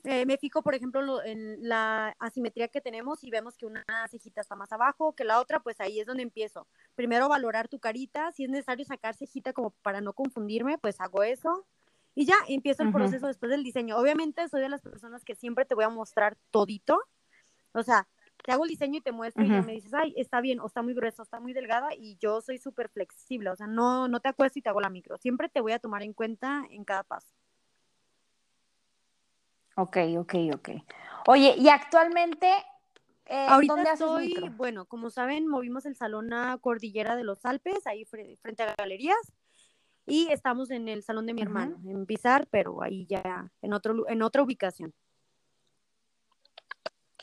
Eh, 0.03 0.25
me 0.25 0.37
fijo, 0.37 0.61
por 0.61 0.75
ejemplo, 0.75 1.23
en 1.23 1.67
la 1.67 2.15
asimetría 2.19 2.67
que 2.67 2.81
tenemos 2.81 3.23
y 3.23 3.31
vemos 3.31 3.57
que 3.57 3.65
una 3.65 3.83
cejita 4.09 4.41
está 4.41 4.55
más 4.55 4.71
abajo 4.71 5.13
que 5.13 5.23
la 5.23 5.39
otra, 5.39 5.61
pues 5.61 5.79
ahí 5.79 5.99
es 5.99 6.07
donde 6.07 6.23
empiezo. 6.23 6.67
Primero 6.95 7.29
valorar 7.29 7.67
tu 7.67 7.79
carita, 7.79 8.31
si 8.31 8.43
es 8.43 8.49
necesario 8.49 8.85
sacar 8.85 9.15
cejita 9.15 9.53
como 9.53 9.71
para 9.81 10.01
no 10.01 10.13
confundirme, 10.13 10.77
pues 10.77 10.99
hago 10.99 11.23
eso. 11.23 11.65
Y 12.15 12.25
ya 12.25 12.35
empiezo 12.47 12.83
el 12.83 12.91
proceso 12.91 13.25
después 13.25 13.49
del 13.49 13.63
diseño. 13.63 13.97
Obviamente 13.97 14.47
soy 14.47 14.61
de 14.61 14.69
las 14.69 14.81
personas 14.81 15.23
que 15.23 15.33
siempre 15.33 15.65
te 15.65 15.73
voy 15.73 15.85
a 15.85 15.89
mostrar 15.89 16.37
todito. 16.51 16.99
O 17.71 17.81
sea, 17.81 18.07
te 18.43 18.51
hago 18.51 18.65
el 18.65 18.69
diseño 18.69 18.99
y 18.99 19.01
te 19.01 19.11
muestro 19.11 19.43
y 19.43 19.49
ya 19.49 19.61
me 19.63 19.73
dices, 19.73 19.93
ay, 19.93 20.13
está 20.17 20.41
bien, 20.41 20.59
o 20.59 20.67
está 20.67 20.83
muy 20.83 20.93
grueso, 20.93 21.23
está 21.23 21.39
muy 21.39 21.53
delgada 21.53 21.89
y 21.97 22.17
yo 22.17 22.41
soy 22.41 22.59
súper 22.59 22.89
flexible. 22.89 23.49
O 23.49 23.55
sea, 23.55 23.65
no, 23.65 24.07
no 24.07 24.19
te 24.19 24.29
acuesto 24.29 24.59
y 24.59 24.61
te 24.61 24.69
hago 24.69 24.81
la 24.81 24.89
micro. 24.89 25.17
Siempre 25.17 25.49
te 25.49 25.61
voy 25.61 25.71
a 25.71 25.79
tomar 25.79 26.03
en 26.03 26.13
cuenta 26.13 26.63
en 26.69 26.83
cada 26.83 27.03
paso. 27.03 27.29
Ok, 29.75 29.97
ok, 30.19 30.35
ok. 30.53 30.69
Oye, 31.27 31.55
y 31.57 31.69
actualmente, 31.69 32.47
eh, 33.25 33.47
Ahorita 33.49 33.75
¿dónde 33.75 33.89
estoy, 33.91 34.49
bueno, 34.55 34.85
como 34.85 35.09
saben, 35.09 35.47
movimos 35.47 35.85
el 35.85 35.95
salón 35.95 36.33
a 36.33 36.57
Cordillera 36.57 37.15
de 37.15 37.23
los 37.23 37.45
Alpes, 37.45 37.87
ahí 37.87 38.05
frente 38.05 38.63
a 38.63 38.75
galerías. 38.75 39.33
Y 40.05 40.29
estamos 40.31 40.69
en 40.69 40.89
el 40.89 41.01
salón 41.01 41.25
de 41.25 41.33
mi 41.33 41.41
hermano, 41.41 41.79
en 41.85 42.05
Pizar, 42.05 42.45
pero 42.51 42.83
ahí 42.83 43.05
ya 43.07 43.49
en, 43.61 43.73
otro, 43.73 44.07
en 44.09 44.21
otra 44.21 44.43
ubicación. 44.43 44.93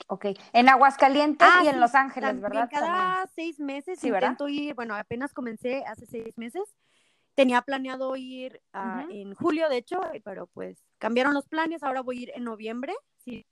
Ok, 0.07 0.27
en 0.53 0.69
Aguascalientes 0.69 1.47
ah, 1.49 1.61
y 1.63 1.69
en 1.69 1.79
Los 1.79 1.95
Ángeles, 1.95 2.41
¿verdad? 2.41 2.69
Cada 2.71 3.27
seis 3.35 3.61
meses 3.61 4.03
intento 4.03 4.49
ir, 4.49 4.75
bueno, 4.75 4.95
apenas 4.97 5.33
comencé 5.35 5.85
hace 5.85 6.07
seis 6.07 6.37
meses, 6.37 6.75
tenía 7.41 7.63
planeado 7.63 8.15
ir 8.17 8.61
ah, 8.75 9.07
en 9.09 9.35
julio, 9.35 9.71
de 9.71 9.79
hecho, 9.79 9.99
pero 10.25 10.47
pues 10.49 10.85
cambiaron 10.99 11.33
los 11.33 11.49
planes, 11.49 11.83
ahora 11.83 12.03
voy 12.03 12.19
a 12.19 12.23
ir 12.25 12.33
en 12.35 12.45
noviembre, 12.45 12.95
sí. 13.17 13.47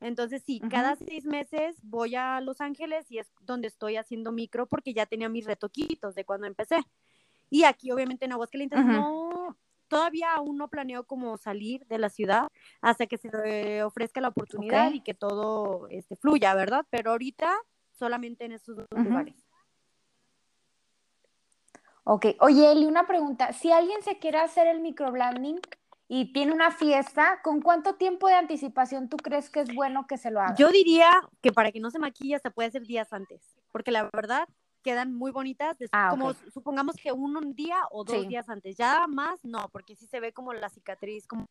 Entonces, 0.00 0.42
sí, 0.44 0.60
cada 0.68 0.96
seis 0.96 1.24
meses 1.24 1.76
voy 1.82 2.16
a 2.16 2.40
Los 2.40 2.60
Ángeles 2.60 3.08
y 3.10 3.18
es 3.18 3.28
donde 3.42 3.68
estoy 3.68 3.96
haciendo 3.96 4.32
micro 4.32 4.66
porque 4.66 4.92
ya 4.92 5.06
tenía 5.06 5.28
mis 5.28 5.46
retoquitos 5.46 6.16
de 6.16 6.24
cuando 6.24 6.48
empecé. 6.48 6.78
Y 7.48 7.62
aquí, 7.62 7.92
obviamente, 7.92 8.24
en 8.24 8.32
Aguascalientes 8.32 8.84
no, 8.84 9.56
todavía 9.86 10.34
aún 10.34 10.56
no 10.56 10.66
planeo 10.66 11.04
como 11.04 11.36
salir 11.36 11.86
de 11.86 11.98
la 11.98 12.10
ciudad 12.10 12.48
hasta 12.80 13.06
que 13.06 13.18
se 13.18 13.84
ofrezca 13.84 14.20
la 14.20 14.28
oportunidad 14.28 14.92
y 14.92 15.00
que 15.00 15.14
todo 15.14 15.86
este, 15.90 16.16
fluya, 16.16 16.54
¿verdad? 16.54 16.84
Pero 16.90 17.12
ahorita 17.12 17.52
solamente 17.92 18.44
en 18.44 18.52
esos 18.52 18.76
dos 18.76 18.86
lugares. 18.90 19.47
Ok, 22.10 22.24
oye 22.40 22.72
Eli, 22.72 22.86
una 22.86 23.06
pregunta. 23.06 23.52
Si 23.52 23.70
alguien 23.70 24.02
se 24.02 24.18
quiere 24.18 24.38
hacer 24.38 24.66
el 24.66 24.80
microblending 24.80 25.60
y 26.08 26.32
tiene 26.32 26.52
una 26.52 26.70
fiesta, 26.70 27.42
¿con 27.42 27.60
cuánto 27.60 27.96
tiempo 27.96 28.28
de 28.28 28.34
anticipación 28.34 29.10
tú 29.10 29.18
crees 29.18 29.50
que 29.50 29.60
es 29.60 29.74
bueno 29.74 30.06
que 30.06 30.16
se 30.16 30.30
lo 30.30 30.40
haga? 30.40 30.54
Yo 30.54 30.70
diría 30.70 31.10
que 31.42 31.52
para 31.52 31.70
que 31.70 31.80
no 31.80 31.90
se 31.90 31.98
maquilla 31.98 32.38
se 32.38 32.50
puede 32.50 32.70
hacer 32.70 32.86
días 32.86 33.12
antes, 33.12 33.42
porque 33.70 33.90
la 33.90 34.08
verdad 34.10 34.48
quedan 34.82 35.12
muy 35.12 35.32
bonitas, 35.32 35.76
ah, 35.92 36.08
como 36.08 36.32
supongamos 36.32 36.96
que 36.96 37.12
un, 37.12 37.54
día 37.54 37.76
o 37.90 38.04
dos 38.04 38.26
días 38.26 38.48
antes, 38.48 38.78
ya 38.78 39.06
más 39.06 39.44
no, 39.44 39.68
porque 39.68 39.94
sí 39.94 40.06
se 40.06 40.18
ve 40.18 40.32
como 40.32 40.54
la 40.54 40.70
cicatriz, 40.70 41.26
como... 41.26 41.44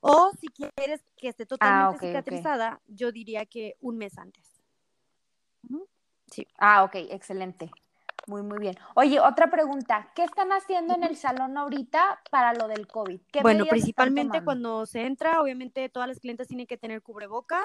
O 0.00 0.32
si 0.38 0.48
quieres 0.48 1.00
que 1.16 1.28
esté 1.28 1.44
ah, 1.44 1.46
totalmente 1.46 2.08
cicatrizada, 2.08 2.82
yo 2.86 3.10
diría 3.10 3.46
que 3.46 3.74
un 3.80 3.96
mes 3.96 4.18
antes. 4.18 4.60
Sí. 6.30 6.46
Ah, 6.58 6.84
ok, 6.84 6.96
excelente. 7.10 7.70
Muy, 8.28 8.42
muy 8.42 8.58
bien. 8.58 8.76
Oye, 8.94 9.20
otra 9.20 9.50
pregunta. 9.50 10.10
¿Qué 10.14 10.22
están 10.22 10.52
haciendo 10.52 10.94
en 10.94 11.02
el 11.02 11.16
salón 11.16 11.56
ahorita 11.56 12.20
para 12.30 12.52
lo 12.52 12.68
del 12.68 12.86
COVID? 12.86 13.20
bueno, 13.42 13.64
principalmente 13.64 14.44
cuando 14.44 14.84
se 14.84 15.06
entra, 15.06 15.40
obviamente 15.40 15.88
todas 15.88 16.08
las 16.08 16.20
clientes 16.20 16.46
tienen 16.46 16.66
que 16.66 16.76
tener 16.76 17.02
cubrebocas 17.02 17.64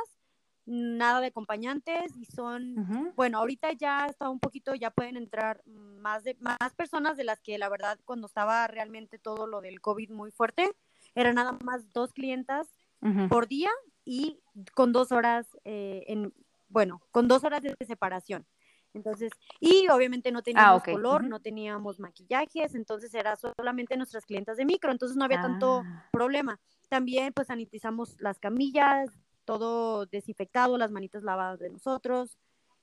nada 0.65 1.19
de 1.19 1.27
acompañantes 1.27 2.15
y 2.15 2.25
son, 2.25 3.13
bueno, 3.15 3.39
ahorita 3.39 3.73
ya 3.73 4.05
está 4.05 4.29
un 4.29 4.39
poquito, 4.39 4.73
ya 4.75 4.91
pueden 4.91 5.17
entrar 5.17 5.61
más 5.65 6.23
de 6.23 6.37
más 6.39 6.73
personas 6.77 7.17
de 7.17 7.25
las 7.25 7.41
que 7.41 7.57
la 7.57 7.67
verdad 7.67 7.99
cuando 8.05 8.27
estaba 8.27 8.65
realmente 8.67 9.19
todo 9.19 9.45
lo 9.45 9.59
del 9.59 9.81
COVID 9.81 10.11
muy 10.11 10.31
fuerte, 10.31 10.71
eran 11.15 11.35
nada 11.35 11.57
más 11.63 11.91
dos 11.91 12.13
clientas 12.13 12.69
por 13.27 13.47
día 13.47 13.69
y 14.05 14.39
con 14.73 14.93
dos 14.93 15.11
horas 15.11 15.45
eh, 15.65 16.05
en, 16.07 16.33
bueno, 16.69 17.01
con 17.11 17.27
dos 17.27 17.43
horas 17.43 17.61
de 17.61 17.75
separación. 17.85 18.45
Entonces, 18.93 19.31
y 19.59 19.87
obviamente 19.89 20.31
no 20.31 20.43
teníamos 20.43 20.83
ah, 20.85 20.91
color, 20.91 21.23
no 21.23 21.39
teníamos 21.39 21.99
maquillajes, 21.99 22.75
entonces 22.75 23.13
era 23.13 23.35
solamente 23.35 23.97
nuestras 23.97 24.25
clientas 24.25 24.57
de 24.57 24.65
micro, 24.65 24.91
entonces 24.91 25.17
no 25.17 25.25
había 25.25 25.41
tanto 25.41 25.83
ah. 25.85 26.07
problema. 26.11 26.59
También 26.89 27.33
pues 27.33 27.47
sanitizamos 27.47 28.15
las 28.19 28.39
camillas, 28.39 29.09
todo 29.45 30.05
desinfectado, 30.05 30.77
las 30.77 30.91
manitas 30.91 31.23
lavadas 31.23 31.59
de 31.59 31.69
nosotros, 31.69 32.37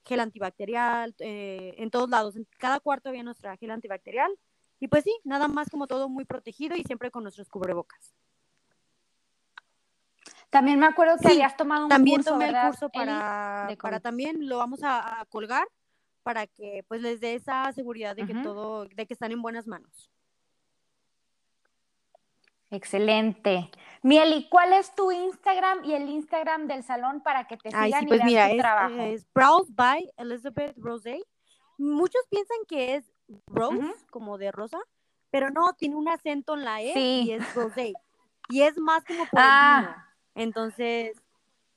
gel 0.05 0.21
antibacterial, 0.21 1.15
eh, 1.21 1.75
en 1.79 1.91
todos 1.91 2.11
lados, 2.11 2.37
en 2.37 2.47
cada 2.59 2.81
cuarto 2.81 3.09
había 3.09 3.23
nuestra 3.23 3.57
gel 3.57 3.71
antibacterial. 3.71 4.37
Y 4.81 4.89
pues 4.89 5.05
sí, 5.05 5.15
nada 5.25 5.47
más 5.47 5.69
como 5.69 5.87
todo 5.87 6.09
muy 6.09 6.25
protegido 6.25 6.75
y 6.75 6.85
siempre 6.85 7.11
con 7.11 7.23
nuestros 7.23 7.49
cubrebocas. 7.49 8.15
También 10.49 10.81
me 10.81 10.87
acuerdo 10.87 11.17
que 11.19 11.29
habías 11.29 11.57
tomado 11.57 11.85
un 11.85 11.89
también 11.89 12.25
tomé 12.25 12.49
el 12.49 12.57
curso 12.61 12.89
para, 12.89 13.69
para 13.81 14.01
también 14.01 14.49
lo 14.49 14.59
vamos 14.59 14.81
a, 14.83 15.25
colgar 15.29 15.69
para 16.23 16.47
que 16.47 16.85
pues 16.89 17.01
les 17.01 17.21
dé 17.21 17.35
esa 17.35 17.73
seguridad 17.73 18.17
de 18.17 18.27
que 18.27 18.35
todo, 18.35 18.87
de 18.87 19.07
que 19.07 19.15
están 19.15 19.33
en 19.33 19.43
buenas 19.43 19.67
manos. 19.67 20.11
Excelente. 22.71 23.71
Mieli, 24.03 24.49
¿cuál 24.49 24.73
es 24.73 24.95
tu 24.95 25.11
Instagram 25.11 25.85
y 25.85 25.95
el 25.95 26.09
Instagram 26.09 26.69
del 26.69 26.85
salón 26.85 27.21
para 27.21 27.47
que 27.47 27.57
te 27.57 27.71
sigan 27.71 28.07
pues 28.07 28.23
mira, 28.25 28.47
tu 28.47 28.55
es, 28.55 28.59
trabajo? 28.59 29.01
Es 29.01 29.27
by 29.71 30.11
Elizabeth 30.17 30.77
Rose. 30.79 31.23
Muchos 31.79 32.23
piensan 32.31 32.59
que 32.69 32.95
es 32.95 33.13
Rose, 33.47 33.93
como 34.11 34.39
de 34.39 34.53
rosa, 34.53 34.79
pero 35.31 35.51
no, 35.51 35.73
tiene 35.75 35.97
un 35.97 36.09
acento 36.09 36.55
en 36.55 36.65
la 36.65 36.81
E 36.81 36.99
y 36.99 37.33
es 37.33 37.55
Rose. 37.55 37.93
Y 38.49 38.63
es 38.63 38.77
más 38.79 39.05
como 39.05 39.27
por 39.27 39.41
ah. 39.41 40.07
Entonces, 40.35 41.21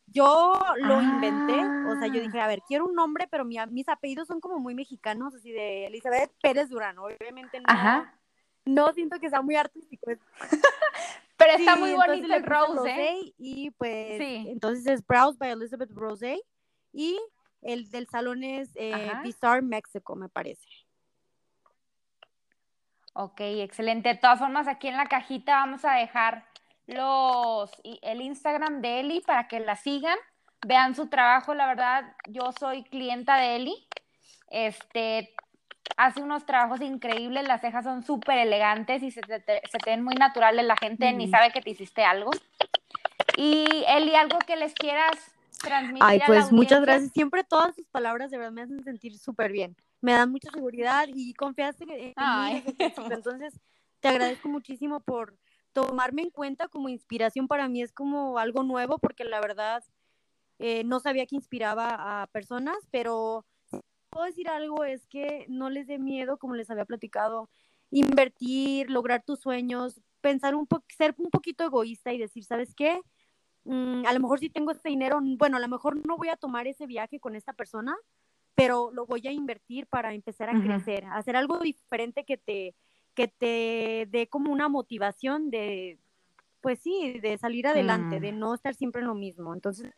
yo 0.08 0.62
lo 0.78 1.02
inventé, 1.02 1.60
o 1.90 1.96
sea, 1.98 2.08
yo 2.08 2.22
dije, 2.22 2.40
a 2.40 2.48
ver, 2.48 2.62
quiero 2.68 2.86
un 2.86 2.96
nombre, 2.96 3.28
pero 3.30 3.46
mis 3.46 3.90
apellidos 3.90 4.28
son 4.28 4.40
como 4.40 4.60
muy 4.60 4.76
mexicanos, 4.76 5.34
así 5.34 5.52
de 5.52 5.88
Elizabeth 5.88 6.32
Pérez 6.42 6.70
Durán, 6.70 6.98
obviamente 7.00 7.62
no. 7.62 8.06
no 8.66 8.94
siento 8.94 9.20
que 9.20 9.30
sea 9.30 9.42
muy 9.42 9.56
artístico. 9.56 10.12
Pero 11.36 11.58
está 11.58 11.76
muy 11.76 11.94
bonito 11.94 12.34
el 12.34 12.44
Rose, 12.44 12.90
¿eh? 12.90 13.34
Y 13.38 13.72
pues, 13.72 14.22
entonces 14.48 14.86
es 14.88 15.06
Browse 15.06 15.38
by 15.38 15.52
Elizabeth 15.52 15.92
Rose. 15.92 16.42
Y 16.94 17.20
el 17.62 17.90
del 17.90 18.08
salón 18.08 18.44
es 18.44 18.72
eh, 18.76 19.12
Bizarre 19.24 19.62
Mexico, 19.62 20.16
me 20.16 20.30
parece. 20.30 20.66
Ok, 23.14 23.42
excelente. 23.42 24.10
De 24.10 24.16
todas 24.16 24.40
formas, 24.40 24.68
aquí 24.68 24.88
en 24.88 24.98
la 24.98 25.08
cajita 25.08 25.56
vamos 25.56 25.86
a 25.86 25.94
dejar 25.94 26.46
los 26.88 27.72
el 28.02 28.22
Instagram 28.22 28.82
de 28.82 29.00
Eli 29.00 29.22
para 29.22 29.48
que 29.48 29.60
la 29.60 29.76
sigan, 29.76 30.18
vean 30.66 30.96
su 30.96 31.08
trabajo. 31.08 31.54
La 31.54 31.68
verdad, 31.68 32.16
yo 32.28 32.52
soy 32.52 32.84
clienta 32.84 33.38
de 33.38 33.56
Eli. 33.56 33.88
Este 34.50 35.34
hace 35.98 36.22
unos 36.22 36.46
trabajos 36.46 36.82
increíbles, 36.82 37.48
las 37.48 37.62
cejas 37.62 37.84
son 37.84 38.04
súper 38.04 38.38
elegantes 38.40 39.04
y 39.04 39.12
se 39.12 39.22
te, 39.22 39.62
ven 39.86 40.04
muy 40.04 40.16
naturales, 40.16 40.66
la 40.66 40.78
gente 40.78 41.12
ni 41.14 41.28
sabe 41.28 41.52
que 41.52 41.62
te 41.62 41.72
hiciste 41.72 42.04
algo. 42.04 42.32
Y 43.38 43.66
Eli, 43.88 44.16
algo 44.16 44.40
que 44.40 44.56
les 44.56 44.74
quieras 44.74 45.34
transmitir. 45.60 46.04
Ay, 46.04 46.22
pues 46.26 46.52
muchas 46.52 46.82
gracias. 46.82 47.12
Siempre 47.12 47.44
todas 47.44 47.76
sus 47.76 47.88
palabras 47.88 48.32
de 48.32 48.38
verdad 48.38 48.52
me 48.52 48.62
hacen 48.62 48.84
sentir 48.84 49.18
súper 49.18 49.52
bien. 49.52 49.76
Me 50.02 50.14
dan 50.14 50.32
mucha 50.32 50.50
seguridad 50.52 51.08
y 51.14 51.34
confiaste 51.34 51.84
en 51.84 52.14
mí. 52.16 52.64
Entonces, 53.12 53.60
te 54.00 54.10
agradezco 54.10 54.50
muchísimo 54.50 55.00
por 55.00 55.36
tomarme 55.74 56.22
en 56.22 56.30
cuenta 56.30 56.68
como 56.68 56.90
inspiración. 56.90 57.48
Para 57.48 57.68
mí 57.68 57.82
es 57.82 57.92
como 57.92 58.38
algo 58.38 58.64
nuevo 58.64 59.00
porque 59.00 59.26
la 59.26 59.42
verdad 59.42 59.84
eh, 60.60 60.84
no 60.84 61.00
sabía 61.00 61.26
que 61.26 61.36
inspiraba 61.36 62.22
a 62.22 62.28
personas, 62.28 62.78
pero 62.92 63.46
puedo 64.10 64.26
decir 64.26 64.48
algo 64.48 64.84
es 64.86 65.06
que 65.08 65.46
no 65.50 65.70
les 65.70 65.88
dé 65.88 65.98
miedo, 65.98 66.38
como 66.38 66.56
les 66.56 66.70
había 66.70 66.86
platicado, 66.86 67.50
invertir, 67.90 68.90
lograr 68.90 69.24
tus 69.24 69.40
sueños, 69.40 70.00
pensar 70.22 70.56
un 70.56 70.68
poco, 70.68 70.86
ser 70.96 71.16
un 71.18 71.30
poquito 71.30 71.64
egoísta 71.64 72.14
y 72.14 72.18
decir, 72.18 72.46
¿sabes 72.46 72.74
qué? 72.76 73.02
Mm, 73.66 74.06
a 74.06 74.14
lo 74.14 74.20
mejor 74.20 74.40
si 74.40 74.50
tengo 74.50 74.72
este 74.72 74.90
dinero, 74.90 75.20
bueno, 75.22 75.58
a 75.58 75.60
lo 75.60 75.68
mejor 75.68 75.96
no 76.08 76.18
voy 76.18 76.30
a 76.30 76.36
tomar 76.36 76.68
ese 76.68 76.86
viaje 76.86 77.20
con 77.20 77.36
esta 77.36 77.54
persona, 77.54 77.96
pero 78.56 78.92
lo 78.92 79.06
voy 79.06 79.28
a 79.28 79.32
invertir 79.32 79.88
para 79.88 80.14
empezar 80.14 80.50
a 80.50 80.62
crecer, 80.62 81.06
hacer 81.06 81.36
algo 81.36 81.58
diferente 81.60 82.24
que 82.24 82.38
te, 82.38 82.76
que 83.14 83.28
te 83.28 84.08
dé 84.10 84.28
como 84.28 84.52
una 84.52 84.70
motivación 84.70 85.50
de, 85.50 86.00
pues 86.62 86.80
sí, 86.80 87.20
de 87.22 87.38
salir 87.38 87.68
adelante, 87.68 88.20
de 88.20 88.32
mm. 88.32 88.40
no 88.40 88.54
estar 88.54 88.74
siempre 88.74 89.02
en 89.02 89.08
lo 89.08 89.16
mismo. 89.16 89.54
Entonces, 89.54 89.92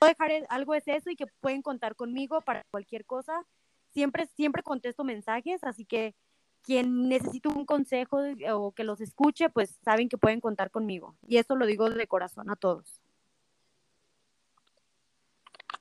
dejar 0.00 0.30
algo 0.48 0.74
es 0.74 0.86
eso 0.88 1.10
y 1.10 1.16
que 1.16 1.26
pueden 1.26 1.62
contar 1.62 1.94
conmigo 1.94 2.40
para 2.40 2.64
cualquier 2.70 3.04
cosa. 3.04 3.44
Siempre, 3.92 4.26
siempre 4.26 4.62
contesto 4.62 5.04
mensajes, 5.04 5.62
así 5.64 5.84
que 5.84 6.14
quien 6.62 7.08
necesite 7.08 7.48
un 7.48 7.64
consejo 7.64 8.20
o 8.52 8.72
que 8.72 8.84
los 8.84 9.00
escuche, 9.00 9.48
pues 9.48 9.78
saben 9.84 10.08
que 10.08 10.18
pueden 10.18 10.40
contar 10.40 10.70
conmigo. 10.70 11.16
Y 11.26 11.38
eso 11.38 11.56
lo 11.56 11.66
digo 11.66 11.88
de 11.90 12.06
corazón 12.06 12.50
a 12.50 12.56
todos. 12.56 13.00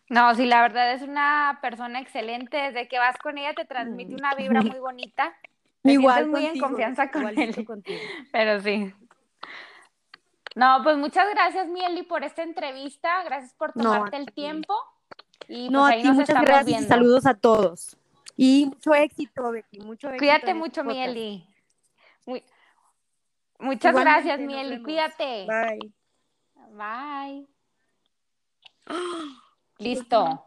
No, 0.09 0.33
sí, 0.33 0.45
la 0.45 0.61
verdad 0.61 0.93
es 0.93 1.03
una 1.03 1.59
persona 1.61 1.99
excelente. 1.99 2.57
Desde 2.57 2.87
que 2.87 2.97
vas 2.97 3.17
con 3.17 3.37
ella 3.37 3.53
te 3.53 3.65
transmite 3.65 4.15
una 4.15 4.33
vibra 4.33 4.61
muy 4.61 4.79
bonita. 4.79 5.35
Igual 5.89 6.27
muy 6.27 6.45
en 6.45 6.59
confianza 6.59 7.11
con 7.11 7.27
él. 7.27 7.55
Pero 8.31 8.61
sí. 8.61 8.93
No, 10.55 10.81
pues 10.83 10.97
muchas 10.97 11.29
gracias, 11.31 11.67
Mieli, 11.67 12.03
por 12.03 12.23
esta 12.23 12.43
entrevista. 12.43 13.23
Gracias 13.23 13.53
por 13.53 13.73
tomarte 13.73 14.17
el 14.17 14.31
tiempo. 14.33 14.73
Y 15.47 15.69
no, 15.69 15.81
pues, 15.81 15.99
a 15.99 16.01
ti 16.01 16.11
muchas 16.11 16.41
gracias. 16.41 16.87
Saludos 16.87 17.25
a 17.25 17.33
todos. 17.33 17.97
Y 18.35 18.67
mucho 18.67 18.93
éxito, 18.93 19.51
Becky. 19.51 19.79
Mucho 19.79 20.07
éxito 20.07 20.19
Cuídate 20.19 20.53
mucho, 20.53 20.83
Mieli. 20.83 21.45
Muchas 23.59 23.95
gracias, 23.95 24.39
Mieli. 24.39 24.81
Cuídate. 24.81 25.45
Bye. 25.45 25.93
Bye. 26.71 27.47
Listo. 29.79 30.45